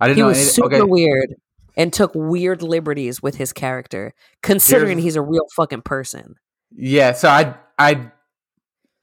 [0.00, 0.54] I didn't know he know was anything.
[0.54, 0.82] super okay.
[0.82, 1.34] weird
[1.76, 6.34] and took weird liberties with his character, considering Here's, he's a real fucking person.
[6.70, 8.10] Yeah, so I I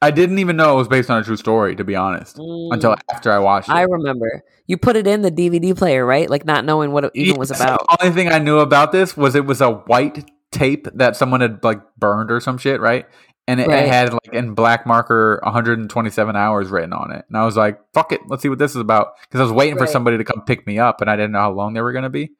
[0.00, 2.72] I didn't even know it was based on a true story, to be honest, mm.
[2.72, 3.72] until after I watched it.
[3.72, 6.30] I remember you put it in the DVD player, right?
[6.30, 7.80] Like not knowing what it even yes, was about.
[7.80, 11.40] The only thing I knew about this was it was a white tape that someone
[11.40, 13.06] had like burned or some shit, right?
[13.48, 13.84] And it, right.
[13.84, 17.80] it had like in black marker 127 hours written on it, and I was like,
[17.94, 19.86] "Fuck it, let's see what this is about." Because I was waiting right.
[19.86, 21.92] for somebody to come pick me up, and I didn't know how long they were
[21.92, 22.32] going to be.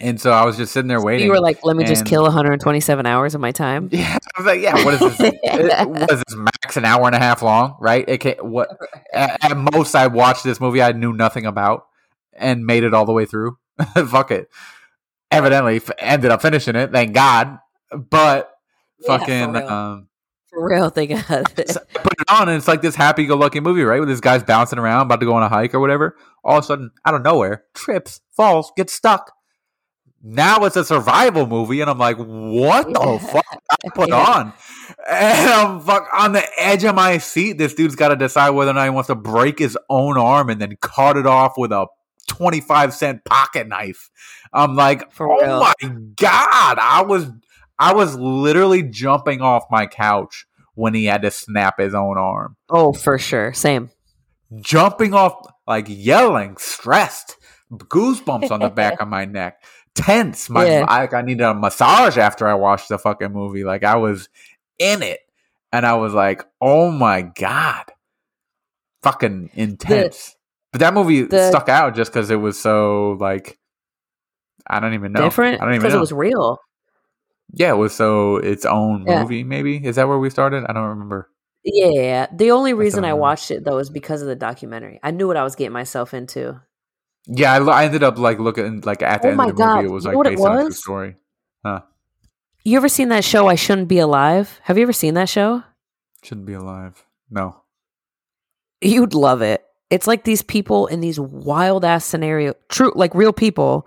[0.00, 1.26] And so I was just sitting there waiting.
[1.26, 4.46] You were like, "Let me just kill 127 hours of my time." Yeah, I was
[4.46, 5.20] like, "Yeah, what is this?
[5.44, 7.76] it, was this max an hour and a half long?
[7.80, 8.04] Right?
[8.08, 8.68] It can, what
[9.12, 11.86] at, at, most I watched this movie I knew nothing about
[12.32, 13.56] and made it all the way through.
[13.94, 14.48] Fuck it.
[15.30, 16.90] Evidently, f- ended up finishing it.
[16.90, 17.60] Thank God.
[17.92, 18.50] But
[19.00, 19.52] yeah, fucking.
[19.52, 19.68] For real.
[19.68, 20.08] Um,
[20.50, 21.44] for real, thank God.
[21.54, 24.00] put it on, and it's like this happy-go-lucky movie, right?
[24.00, 26.16] With this guy's bouncing around, about to go on a hike or whatever.
[26.44, 29.32] All of a sudden, out of nowhere, trips, falls, gets stuck
[30.28, 34.16] now it's a survival movie, and I'm like, what the fuck I put yeah.
[34.16, 34.52] on?
[35.08, 37.58] And I'm fuck on the edge of my seat.
[37.58, 40.50] This dude's got to decide whether or not he wants to break his own arm
[40.50, 41.86] and then cut it off with a
[42.26, 44.10] 25 cent pocket knife.
[44.52, 45.60] I'm like, For oh real.
[45.60, 45.74] my
[46.16, 46.78] god!
[46.80, 47.30] I was
[47.78, 52.56] I was literally jumping off my couch when he had to snap his own arm.
[52.70, 53.90] Oh, for sure, same.
[54.60, 57.36] Jumping off, like yelling, stressed,
[57.72, 59.62] goosebumps on the back of my neck
[59.96, 60.48] tense.
[60.48, 60.84] My yeah.
[60.86, 63.64] I, I needed a massage after I watched the fucking movie.
[63.64, 64.28] Like I was
[64.78, 65.20] in it,
[65.72, 67.86] and I was like, "Oh my god,
[69.02, 70.36] fucking intense." The,
[70.72, 73.58] but that movie the, stuck out just because it was so like
[74.66, 75.60] I don't even know different.
[75.60, 76.60] I don't even know because it was real.
[77.52, 79.22] Yeah, it was so its own yeah.
[79.22, 79.44] movie.
[79.44, 80.64] Maybe is that where we started?
[80.68, 81.30] I don't remember.
[81.64, 85.00] Yeah, the only reason I, I watched it though is because of the documentary.
[85.02, 86.60] I knew what I was getting myself into.
[87.26, 89.76] Yeah, I, I, ended up like looking like at the oh end of the God.
[89.76, 89.88] movie.
[89.88, 91.16] It was like based on a true story.
[91.64, 91.80] Huh?
[92.62, 93.48] You ever seen that show?
[93.48, 94.60] I shouldn't be alive.
[94.62, 95.64] Have you ever seen that show?
[96.22, 97.04] Shouldn't be alive.
[97.30, 97.62] No.
[98.80, 99.64] You'd love it.
[99.90, 103.86] It's like these people in these wild ass scenario, true like real people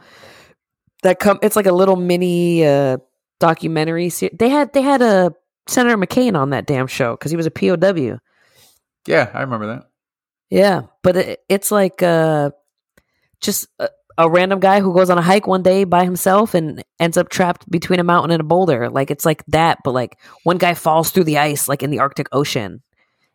[1.03, 1.39] that come.
[1.41, 2.97] It's like a little mini uh,
[3.39, 4.09] documentary.
[4.09, 4.37] series.
[4.37, 5.33] They had they had a
[5.67, 8.19] Senator McCain on that damn show because he was a POW.
[9.07, 9.89] Yeah, I remember that.
[10.49, 12.51] Yeah, but it, it's like uh
[13.41, 16.83] just a, a, random guy who goes on a hike one day by himself and
[16.99, 18.89] ends up trapped between a mountain and a boulder.
[18.89, 21.99] Like it's like that, but like one guy falls through the ice, like in the
[21.99, 22.81] Arctic Ocean,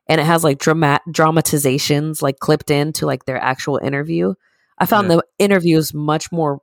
[0.08, 4.34] and it has like drama- dramatizations like clipped into like their actual interview.
[4.76, 5.16] I found yeah.
[5.16, 6.60] the interviews much more,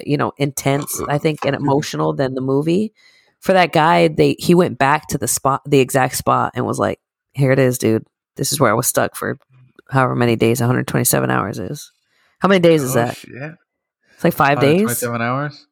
[0.00, 1.00] you know, intense.
[1.00, 2.92] Uh, I think and emotional than the movie.
[3.40, 6.78] For that guy, they he went back to the spot, the exact spot, and was
[6.78, 7.00] like,
[7.32, 8.04] "Here it is, dude.
[8.36, 9.38] This is where I was stuck for
[9.90, 11.92] however many days 127 hours is."
[12.40, 13.16] How many days is oh, that?
[13.16, 13.54] Shit.
[14.14, 14.82] It's like five days.
[14.82, 15.66] Twenty-seven hours.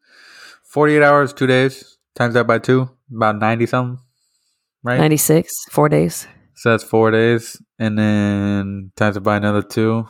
[0.64, 1.98] Forty-eight hours, two days.
[2.14, 3.98] Times that by two, about ninety something.
[4.82, 4.98] Right.
[4.98, 6.26] Ninety-six, four days.
[6.54, 10.08] So that's four days, and then times it by another two.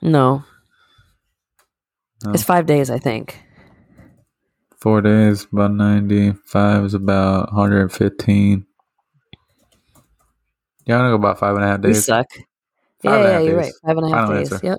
[0.00, 0.44] No.
[2.24, 2.32] No.
[2.32, 3.42] It's five days, I think.
[4.78, 6.32] Four days, about ninety.
[6.46, 8.66] Five is about one hundred and fifteen.
[10.86, 11.96] Yeah, I'm gonna go about five and a half days.
[11.96, 12.26] We suck.
[13.02, 13.72] Five yeah, yeah, you're right.
[13.86, 14.52] Five and a half days.
[14.52, 14.66] Answer.
[14.66, 14.78] Yep.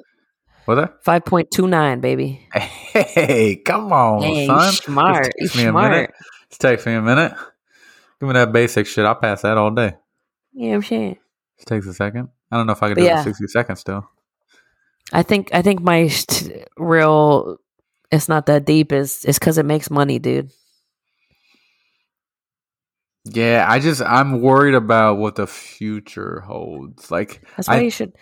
[0.66, 1.04] What that?
[1.04, 2.48] Five point two nine, baby.
[2.54, 4.74] Hey, come on, hey, son.
[4.74, 5.32] Smart.
[5.40, 5.86] Just me smart.
[5.86, 6.12] a minute.
[6.50, 7.34] Just takes me a minute.
[8.20, 9.06] Give me that basic shit.
[9.06, 9.96] I'll pass that all day.
[10.54, 11.18] Yeah, I'm saying.
[11.58, 12.30] It takes a second.
[12.52, 13.16] I don't know if I can do yeah.
[13.16, 14.10] it in sixty seconds still.
[15.12, 16.10] I think I think my
[16.78, 17.58] real
[18.12, 20.52] it's not that deep is is because it makes money, dude.
[23.26, 27.12] Yeah, I just I'm worried about what the future holds.
[27.12, 28.14] Like That's why I, you should.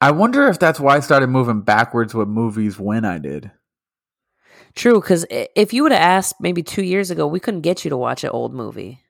[0.00, 3.50] I wonder if that's why I started moving backwards with movies when I did.
[4.74, 7.90] True, because if you would have asked maybe two years ago, we couldn't get you
[7.90, 9.00] to watch an old movie.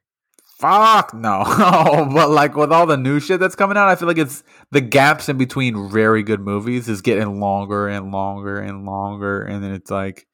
[0.61, 1.43] Fuck no.
[2.13, 4.83] but like with all the new shit that's coming out, I feel like it's the
[4.83, 9.73] gaps in between very good movies is getting longer and longer and longer, and then
[9.73, 10.27] it's like,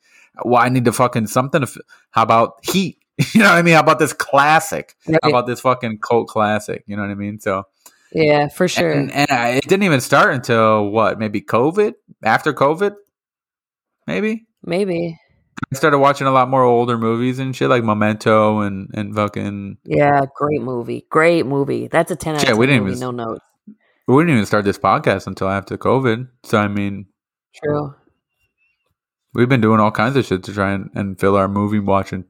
[0.45, 1.61] well, I need to fucking something.
[1.61, 1.77] To f-
[2.11, 2.99] How about Heat?
[3.33, 3.73] You know what I mean?
[3.75, 4.95] How about this classic?
[5.09, 5.19] Right.
[5.23, 6.83] How about this fucking cult classic?
[6.87, 7.41] You know what I mean?
[7.41, 7.63] So
[8.13, 8.91] Yeah, for sure.
[8.91, 11.19] and, and I, it didn't even start until what?
[11.19, 11.95] Maybe COVID?
[12.23, 12.95] After COVID?
[14.07, 14.47] Maybe.
[14.63, 15.19] maybe.
[15.73, 19.79] I started watching a lot more older movies and shit like Memento and and fucking.
[19.85, 21.07] Yeah, great movie.
[21.11, 21.89] Great movie.
[21.89, 22.97] That's a ten out of 10 we didn't movie.
[22.97, 23.45] even- No notes.
[24.07, 26.29] We didn't even start this podcast until after COVID.
[26.45, 27.07] So I mean,
[27.55, 27.95] True.
[29.35, 32.25] we've been doing all kinds of shit to try and, and fill our movie watching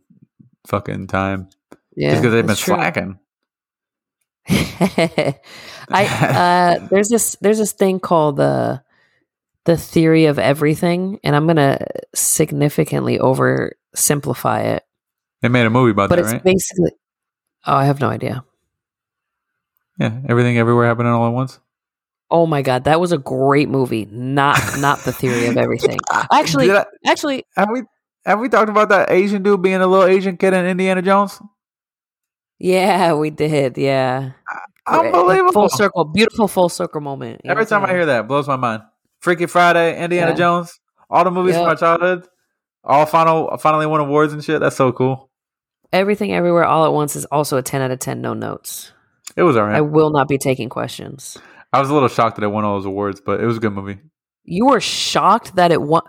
[0.68, 1.48] fucking time
[1.94, 2.74] Yeah, just because they've been true.
[2.76, 3.18] slacking.
[4.48, 5.36] I
[5.90, 8.82] uh, there's this there's this thing called the
[9.64, 11.78] the theory of everything, and I'm gonna
[12.16, 14.82] significantly oversimplify it.
[15.42, 16.16] They made a movie about that.
[16.16, 16.44] But that, it's right?
[16.44, 16.90] basically
[17.66, 18.44] oh, I have no idea.
[19.98, 21.58] Yeah, everything everywhere happening all at once.
[22.30, 24.06] Oh my god, that was a great movie.
[24.10, 25.98] Not not the theory of everything.
[26.32, 27.82] Actually, I- actually, have we
[28.24, 31.40] have we talked about that Asian dude being a little Asian kid in Indiana Jones?
[32.58, 33.78] yeah, we did.
[33.78, 34.32] Yeah,
[34.86, 35.52] uh, Unbelievable!
[35.52, 37.42] Full circle, beautiful full circle moment.
[37.44, 38.82] know Every time I hear that, it blows my mind.
[39.20, 40.36] Freaky Friday, Indiana Yeah.
[40.36, 40.78] Jones,
[41.10, 42.26] all the movies from my childhood,
[42.84, 44.60] all final finally won awards and shit.
[44.60, 45.30] That's so cool.
[45.92, 48.20] everything everywhere all at once is also a ten out of ten.
[48.20, 48.92] No notes.
[49.36, 49.74] It was alright.
[49.74, 51.36] I I, will not be taking questions.
[51.72, 53.60] I was a little shocked that it won all those awards, but it was a
[53.60, 53.98] good movie.
[54.44, 56.02] You were shocked that it won.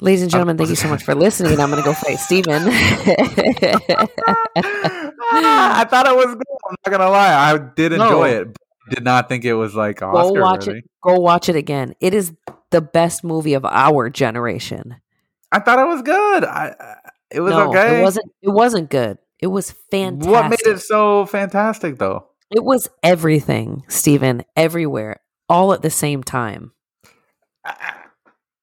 [0.00, 1.58] Ladies and gentlemen, thank you so much for listening.
[1.60, 2.62] I'm going to go fight Stephen.
[4.56, 6.44] I thought it was good.
[6.68, 8.22] I'm not gonna lie, I did enjoy No.
[8.24, 8.48] it.
[8.52, 10.78] But I did not think it was like go Oscar watch worthy.
[10.80, 10.84] it.
[11.02, 11.94] Go watch it again.
[12.00, 12.32] It is
[12.72, 14.96] the best movie of our generation.
[15.52, 16.44] I thought it was good.
[16.44, 16.96] I, I
[17.30, 18.00] it was no, okay.
[18.00, 18.32] it wasn't.
[18.42, 19.18] It wasn't good.
[19.40, 20.30] It was fantastic.
[20.30, 22.28] What made it so fantastic, though?
[22.50, 24.44] It was everything, Stephen.
[24.56, 26.72] everywhere, all at the same time.
[27.64, 27.94] I,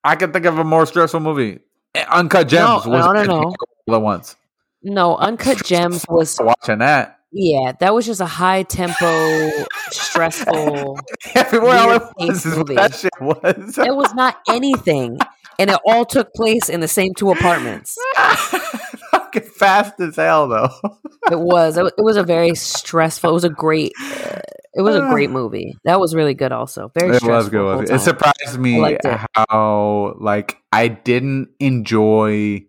[0.04, 1.60] I could think of a more stressful movie.
[1.96, 3.54] Eh, Uncut Gems No, was no, no, no.
[3.88, 4.36] all at once.
[4.84, 9.52] No, Uncut Gems was Watching that yeah, that was just a high tempo,
[9.92, 11.00] stressful.
[11.36, 13.78] everywhere, all it was is what that shit was.
[13.78, 15.18] It was not anything,
[15.60, 17.98] and it all took place in the same two apartments.
[19.12, 20.70] Fucking fast as hell, though.
[21.32, 21.78] It was.
[21.78, 23.30] It, was a very stressful.
[23.30, 23.92] It was a great.
[24.02, 24.40] Uh,
[24.74, 25.76] it was a great movie.
[25.84, 26.52] That was really good.
[26.52, 27.16] Also, very.
[27.16, 27.80] it stressful was good.
[27.82, 28.00] It It time.
[28.00, 29.02] surprised me it.
[29.50, 32.66] how like I didn't enjoy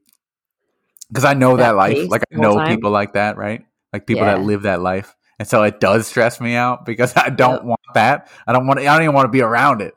[1.09, 2.09] because I know That that, life.
[2.11, 2.75] Like I know time?
[2.75, 3.65] people like that, right?
[3.93, 7.31] Like people that live that life, and so it does stress me out because I
[7.31, 7.65] don't Yep.
[7.65, 8.29] want that.
[8.47, 8.81] I don't want.
[8.81, 9.95] I don't even want to be around it.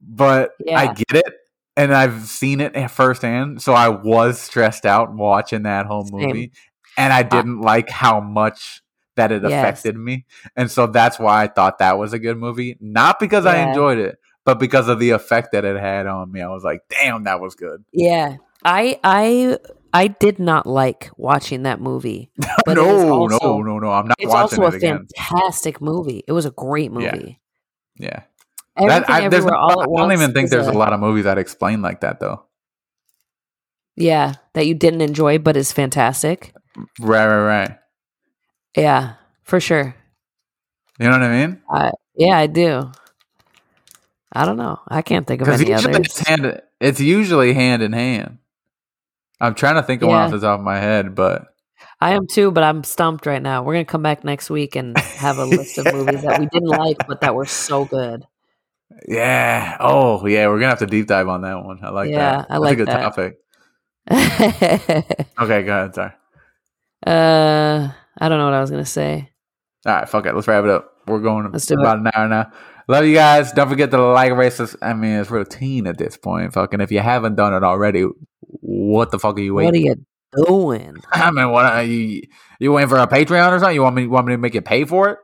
[0.00, 1.34] But I get it,
[1.76, 3.62] and I've seen it firsthand.
[3.62, 6.10] So I was stressed out watching that whole Same.
[6.10, 6.52] movie,
[6.96, 8.82] and I uh didn't like how much
[9.16, 9.44] that it Yes.
[9.44, 10.24] affected me.
[10.56, 12.76] And so that's why I thought that was a good movie.
[12.80, 16.40] Not because I enjoyed it, but because of the effect that it had on me.
[16.42, 17.84] I was like, damn, that was good.
[17.92, 19.58] Yeah, I I
[19.92, 22.30] I did not like watching that movie.
[22.66, 23.90] But no, also- no, no, no.
[23.90, 25.06] I'm not It's watching also it a again.
[25.16, 26.22] fantastic movie.
[26.26, 27.40] It was a great movie.
[27.98, 28.22] Yeah.
[28.76, 31.24] Everything That, I, there's no- I don't even think there's a, a lot of movies
[31.24, 32.44] that explain like that, though.
[33.96, 36.54] yeah that you didn't enjoy, but is fantastic.
[37.00, 37.78] Right, right, right.
[38.76, 39.94] Yeah, for sure.
[40.98, 41.60] You know what I mean?
[42.16, 42.90] Yeah, I do.
[44.32, 44.80] I don't know.
[44.88, 46.06] I can't think of any usually others.
[46.06, 48.38] it's, hand, it's usually hand in hand.
[49.42, 50.24] I'm trying to think of one Yeah.
[50.24, 51.46] off the top of my head, but
[52.00, 53.62] I am too, but I'm stumped right now.
[53.62, 56.68] We're gonna come back next week and have a list of movies that we didn't
[56.68, 58.24] like, but that were so good.
[59.08, 59.76] yeah.
[59.80, 60.46] Oh, yeah.
[60.48, 61.80] We're gonna have to deep dive on that one.
[61.82, 62.14] I like that.
[62.14, 62.46] Yeah, that.
[62.50, 63.00] I That's like a good that.
[63.02, 63.38] topic.
[65.40, 65.94] Okay, go ahead.
[65.94, 66.12] Sorry.
[67.06, 67.88] Uh,
[68.18, 69.30] I don't know what I was gonna say.
[69.86, 70.34] All right, fuck it.
[70.34, 70.92] Let's wrap it up.
[71.06, 72.52] We're going Let's do about an hour now.
[72.88, 73.50] Love you guys.
[73.52, 76.52] Don't forget to like, sus- I mean, it's routine at this point.
[76.52, 78.06] Fucking, if you haven't done it already,
[78.60, 79.68] what the fuck are you waiting?
[79.68, 80.00] What are
[80.40, 80.96] you doing?
[81.12, 82.22] I mean, what are you?
[82.60, 83.74] You waiting for a Patreon or something?
[83.74, 84.02] You want me?
[84.02, 85.18] You Want me to make you pay for it?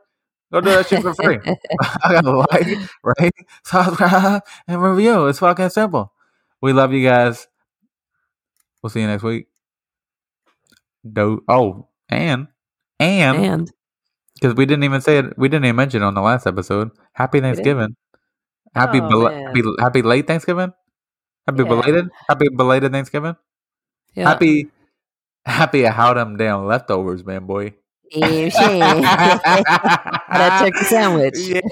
[0.51, 1.37] Go do that shit for free.
[2.03, 2.67] I gotta like,
[3.03, 3.31] right?
[3.63, 5.27] subscribe, and review.
[5.27, 6.11] It's fucking simple.
[6.61, 7.47] We love you guys.
[8.81, 9.47] We'll see you next week.
[11.09, 12.47] Do oh, and
[12.99, 13.71] and and
[14.35, 16.91] because we didn't even say it, we didn't even mention it on the last episode.
[17.13, 17.39] Happy?
[17.41, 17.95] Thanksgiving.
[18.75, 20.73] Happy, Oh, bel- happy, happy late Thanksgiving.
[21.47, 21.69] Happy Yeah.
[21.69, 22.09] belated.
[22.27, 23.35] Happy belated Thanksgiving.
[24.15, 24.69] yeah, Happy
[25.45, 27.73] Happy how them damn leftovers, man, boy.
[28.11, 28.49] Yeah,
[30.31, 31.35] that turkey sandwich.
[31.37, 31.61] Yeah,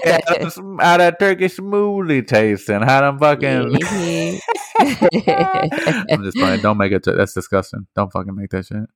[0.80, 2.80] how that turkey smoothie tasting?
[2.82, 3.76] How them fucking?
[4.80, 6.60] I'm just playing.
[6.60, 7.02] Don't make it.
[7.04, 7.86] To, that's disgusting.
[7.94, 8.88] Don't fucking make that shit.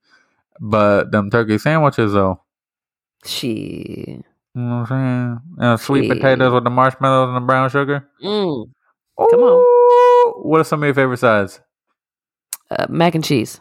[0.60, 2.42] But them turkey sandwiches, though.
[3.24, 4.22] She.
[4.54, 5.66] You know what I'm saying?
[5.66, 6.16] Uh, sweet Shit.
[6.18, 8.08] potatoes with the marshmallows and the brown sugar.
[8.22, 8.70] Mm.
[9.18, 9.64] Come on.
[10.36, 11.60] What are some of your favorite sides?
[12.70, 13.60] Uh, mac and cheese.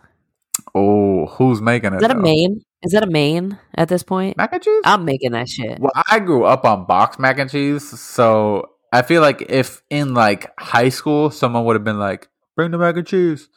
[0.76, 1.98] Oh, who's making it?
[1.98, 2.62] Is that a main?
[2.84, 4.38] Is that a main at this point?
[4.38, 4.82] mac and cheese?
[4.86, 5.80] I'm making that shit.
[5.80, 10.14] Well, I grew up on box mac and cheese, so I feel like if in
[10.14, 13.50] like high school someone would have been like, "Bring the mac and cheese,"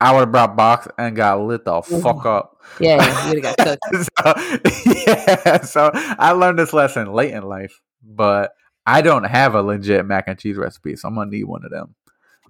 [0.00, 2.60] I would have brought box and got lit the fuck up.
[2.80, 4.10] Yeah, yeah, you would have got cooked.
[4.16, 8.52] so, yeah, so I learned this lesson late in life, but
[8.86, 11.70] I don't have a legit mac and cheese recipe, so I'm gonna need one of
[11.70, 11.94] them.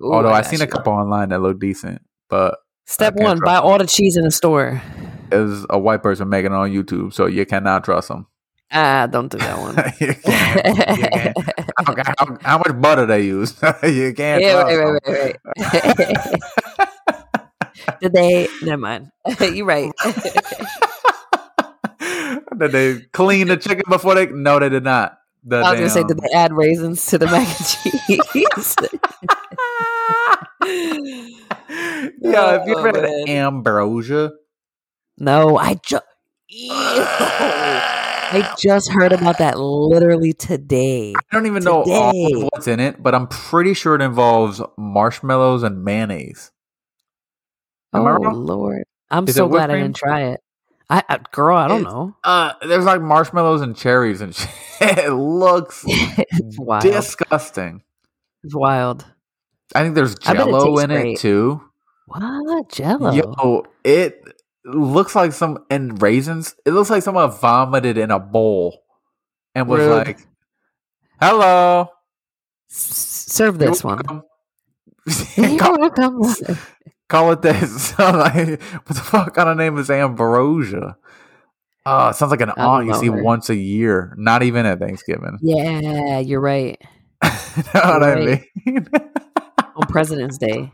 [0.01, 3.55] Ooh, Although I I seen a couple online that look decent, but Step one: buy
[3.55, 3.65] them.
[3.65, 4.83] all the cheese in the store.
[5.31, 8.27] was a white person making it on YouTube, so you cannot trust them.
[8.73, 9.77] Ah, don't do that one.
[10.01, 10.67] you can't.
[10.99, 11.39] You can't.
[11.87, 11.95] How,
[12.27, 13.55] how- how much butter they use?
[13.85, 14.43] you can't.
[14.43, 14.99] yeah, trust right, them.
[15.07, 15.37] right,
[15.87, 16.41] right, right.
[18.01, 18.49] Did they?
[18.63, 19.11] Never mind.
[19.41, 19.93] You're right.
[22.59, 24.27] did they clean the chicken before they?
[24.27, 25.19] No, they did not.
[25.45, 28.77] The I was gonna say, did they add raisins to the mac and cheese?
[30.65, 33.29] yeah, if you Oh, ever had man.
[33.29, 34.33] ambrosia,
[35.19, 36.05] no, I just.
[38.37, 41.15] I just heard about that literally today.
[41.15, 42.33] I don't even know Today.
[42.35, 46.51] of what's in it, but I'm pretty sure it involves marshmallows and mayonnaise.
[47.93, 48.33] Am oh I?
[48.33, 50.41] Lord, I'm Is so glad I didn't try it.
[50.91, 52.17] I, I girl, I don't It's- know.
[52.25, 54.51] Uh, there's like marshmallows and cherries and shit.
[54.81, 55.85] it looks
[56.83, 57.83] disgusting.
[58.43, 59.05] It's wild.
[59.75, 61.63] I think there's it jello tastes in it too.
[62.07, 63.13] What Jello?
[63.13, 64.23] Yo, it
[64.65, 66.55] looks like some and raisins.
[66.67, 68.83] It looks like someone vomited in a bowl
[69.55, 70.07] and was Rude.
[70.07, 70.19] like,
[71.21, 71.89] "Hello,
[72.69, 74.05] serve this You're one.
[74.07, 74.23] welcome."
[75.37, 76.23] You're call, welcome.
[77.09, 77.99] call it this.
[77.99, 80.97] Like, what the fuck kind of name is ambrosia?
[81.87, 83.23] Oh, it sounds like an aunt you see her.
[83.23, 85.39] once a year, not even at Thanksgiving.
[85.43, 86.81] yeah, you're right.
[87.23, 87.31] know
[87.75, 88.89] what I mean?
[89.77, 90.73] On President's Day,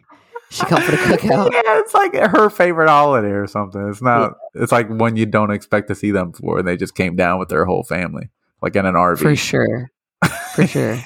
[0.50, 1.50] she come for the cookout.
[1.52, 3.88] Yeah, it's like her favorite holiday or something.
[3.88, 4.34] It's not.
[4.54, 7.38] It's like when you don't expect to see them for, and they just came down
[7.38, 8.30] with their whole family,
[8.60, 9.18] like in an RV.
[9.18, 9.90] For sure.
[10.54, 10.98] For sure.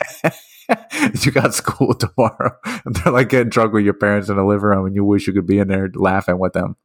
[1.21, 4.65] you got school tomorrow, and they're like getting drunk with your parents in the living
[4.65, 6.77] room, and you wish you could be in there laughing with them.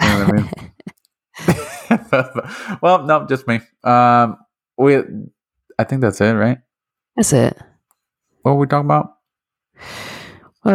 [0.00, 1.92] You know what I
[2.70, 2.78] mean?
[2.80, 3.60] well, no, just me.
[3.84, 4.38] Um,
[4.78, 4.96] we,
[5.78, 6.58] I think that's it, right?
[7.16, 7.56] That's it.
[8.42, 9.18] What were we talking about?
[10.64, 10.70] Oh,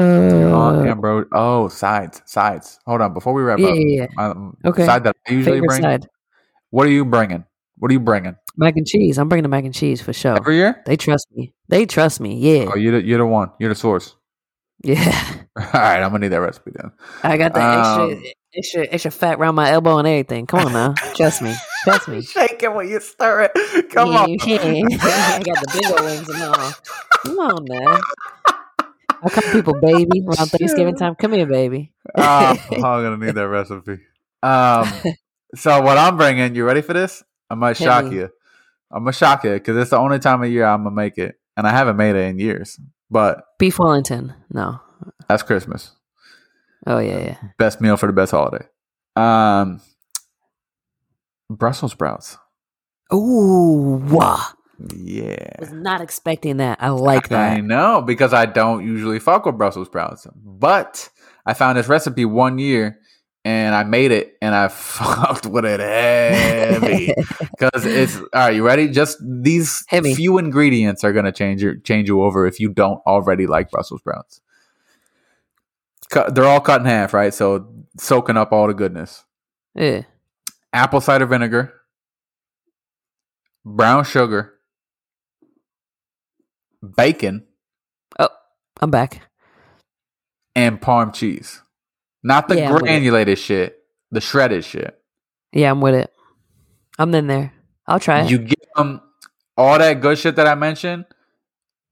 [0.80, 1.28] Uh, Ambrose.
[1.32, 2.80] Oh, sides, sides.
[2.86, 3.76] Hold on, before we wrap yeah, up.
[3.78, 4.24] yeah, yeah.
[4.24, 4.86] Um, Okay.
[4.86, 5.82] Side that I usually Favorite bring.
[5.82, 6.08] side.
[6.72, 7.46] What are you bringing?
[7.80, 9.18] What are you bringing Mac and cheese.
[9.20, 10.36] I'm bringing the mac and cheese for sure.
[10.36, 10.82] every year?
[10.88, 11.54] They trust me.
[11.70, 12.38] They trust me.
[12.40, 12.72] Yeah.
[12.74, 13.52] Oh, you're the, you're the one.
[13.60, 14.16] You're the source.
[14.84, 14.98] Yeah.
[15.58, 16.92] All right, I'm gonna need that recipe then.
[17.24, 20.48] I got the Um, extra, extra, extra fat around my elbow and everything.
[20.48, 20.94] Come on now.
[21.16, 21.56] Trust me.
[21.84, 22.22] Trust me.
[22.24, 23.90] Shaking when you stir it.
[23.92, 24.30] Come Yeah, on.
[24.30, 24.38] you.
[24.50, 26.72] I got the big old wings and all.
[27.26, 28.00] Come on now.
[29.24, 31.15] I call people baby around Thanksgiving time.
[31.15, 31.93] Come here, baby.
[32.18, 33.99] oh, I'm gonna need that recipe.
[34.43, 34.88] Um,
[35.55, 37.24] so what I'm bringing, you ready for this?
[37.49, 38.15] I might Hit shock me.
[38.18, 38.30] you.
[38.91, 41.36] I'm gonna shock you because it's the only time of year I'm gonna make it,
[41.55, 42.80] and I haven't made it in years.
[43.09, 44.34] But Beef Wellington.
[44.51, 44.80] No.
[45.28, 45.91] that's Christmas.
[46.86, 47.38] Oh yeah, yeah.
[47.57, 48.65] Best meal for the best holiday.
[49.15, 49.82] Um,
[51.49, 52.38] Brussels sprouts.
[53.13, 54.45] Ooh, wow.
[54.94, 55.56] Yeah.
[55.60, 56.78] Was not expecting that.
[56.82, 57.58] I like that.
[57.58, 61.10] I know because I don't usually fuck with Brussels sprouts, but
[61.46, 63.00] I found this recipe one year
[63.48, 68.56] and I made it and I fucked with it heavy because it's all right.
[68.56, 68.90] You ready?
[68.90, 70.14] Just these me.
[70.14, 74.02] few ingredients are gonna change your change you over if you don't already like Brussels
[74.02, 74.42] sprouts.
[76.10, 77.34] Cut, they're all cut in half, right?
[77.34, 79.24] So soaking up all the goodness.
[79.74, 80.04] Yeah.
[80.74, 81.74] Apple cider vinegar,
[83.66, 84.57] brown sugar,
[86.82, 87.46] bacon.
[88.20, 88.30] Oh,
[88.82, 89.22] I'm back.
[90.56, 91.62] and parm cheese.
[92.24, 92.86] Not the Yeah, I'm with it.
[92.86, 93.78] granulated shit,
[94.12, 95.00] the shredded shit.
[95.54, 96.12] Yeah, I'm with it.
[96.98, 97.54] I'm in there.
[97.86, 98.32] I'll try it.
[98.32, 99.02] You get them
[99.56, 101.06] all that good shit that I mentioned.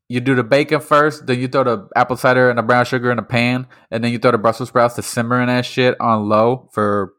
[0.09, 3.11] You do the bacon first, then you throw the apple cider and the brown sugar
[3.11, 5.95] in a pan, and then you throw the Brussels sprouts to simmer in that shit
[5.99, 7.13] on low for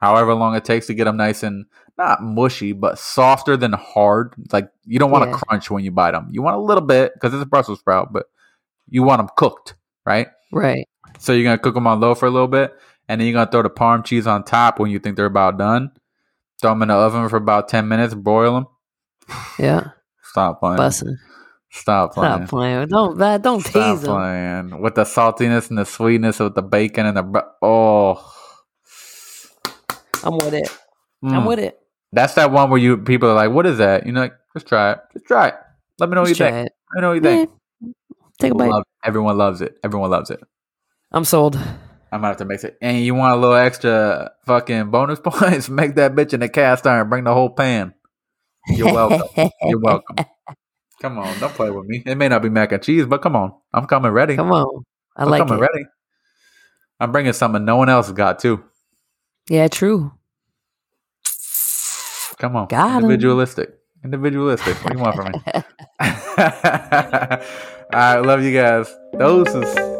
[0.00, 1.66] however long it takes to get them nice and
[2.00, 4.34] not mushy, but softer than hard.
[4.52, 5.36] Like you don't want to Yeah.
[5.36, 6.28] crunch when you bite them.
[6.30, 8.26] You want a little bit because it's a Brussels sprout, but
[8.88, 9.74] you want them cooked,
[10.04, 10.28] right?
[10.52, 10.88] right.
[11.18, 12.72] So you're gonna cook them on low for a little bit,
[13.08, 15.58] and then you're gonna throw the parm cheese on top when you think they're about
[15.58, 15.90] done.
[16.60, 18.66] Throw them in the oven for about ten minutes, broil them.
[19.58, 19.88] Yeah.
[20.22, 20.78] Stop playing.
[20.78, 21.16] Bussin'.
[21.70, 22.36] Stop playing.
[22.46, 22.88] Stop playing.
[22.88, 24.80] Don't that don't Stop tease them.
[24.80, 28.32] with the saltiness and the sweetness of the bacon and the br- oh.
[30.24, 30.68] I'm with it.
[31.22, 31.46] I'm Mm.
[31.46, 31.79] with it.
[32.12, 34.66] That's that one where you people are like, "What is that?" You know, like, just
[34.66, 34.98] try it.
[35.12, 35.54] Just try it.
[35.98, 36.66] Let me know what you try think.
[36.66, 36.72] it.
[36.94, 37.36] Let me know what you Yeah.
[37.36, 37.50] think.
[38.38, 38.70] Take a bite.
[38.70, 39.76] love- everyone loves it.
[39.84, 40.40] Everyone loves it.
[41.12, 41.58] I'm sold.
[42.12, 42.76] I might have to mix it.
[42.82, 45.68] And you want a little extra fucking bonus points?
[45.68, 47.08] Make that bitch in a cast iron.
[47.08, 47.94] Bring the whole pan.
[48.68, 49.28] You're welcome.
[49.62, 50.16] You're welcome.
[51.02, 52.02] Come on, don't play with me.
[52.04, 54.36] It may not be mac and cheese, but come on, I'm coming ready.
[54.36, 54.84] Come on.
[55.16, 55.60] I I'm like coming it.
[55.62, 55.84] ready.
[57.00, 58.62] I'm bringing something no one else has got too.
[59.48, 60.12] Yeah, true.
[62.40, 63.74] Come on, Got individualistic.
[64.02, 64.82] Individualistic.
[64.82, 65.40] What do you want from me?
[67.92, 68.86] Right, love you guys.
[69.18, 69.99] Doses.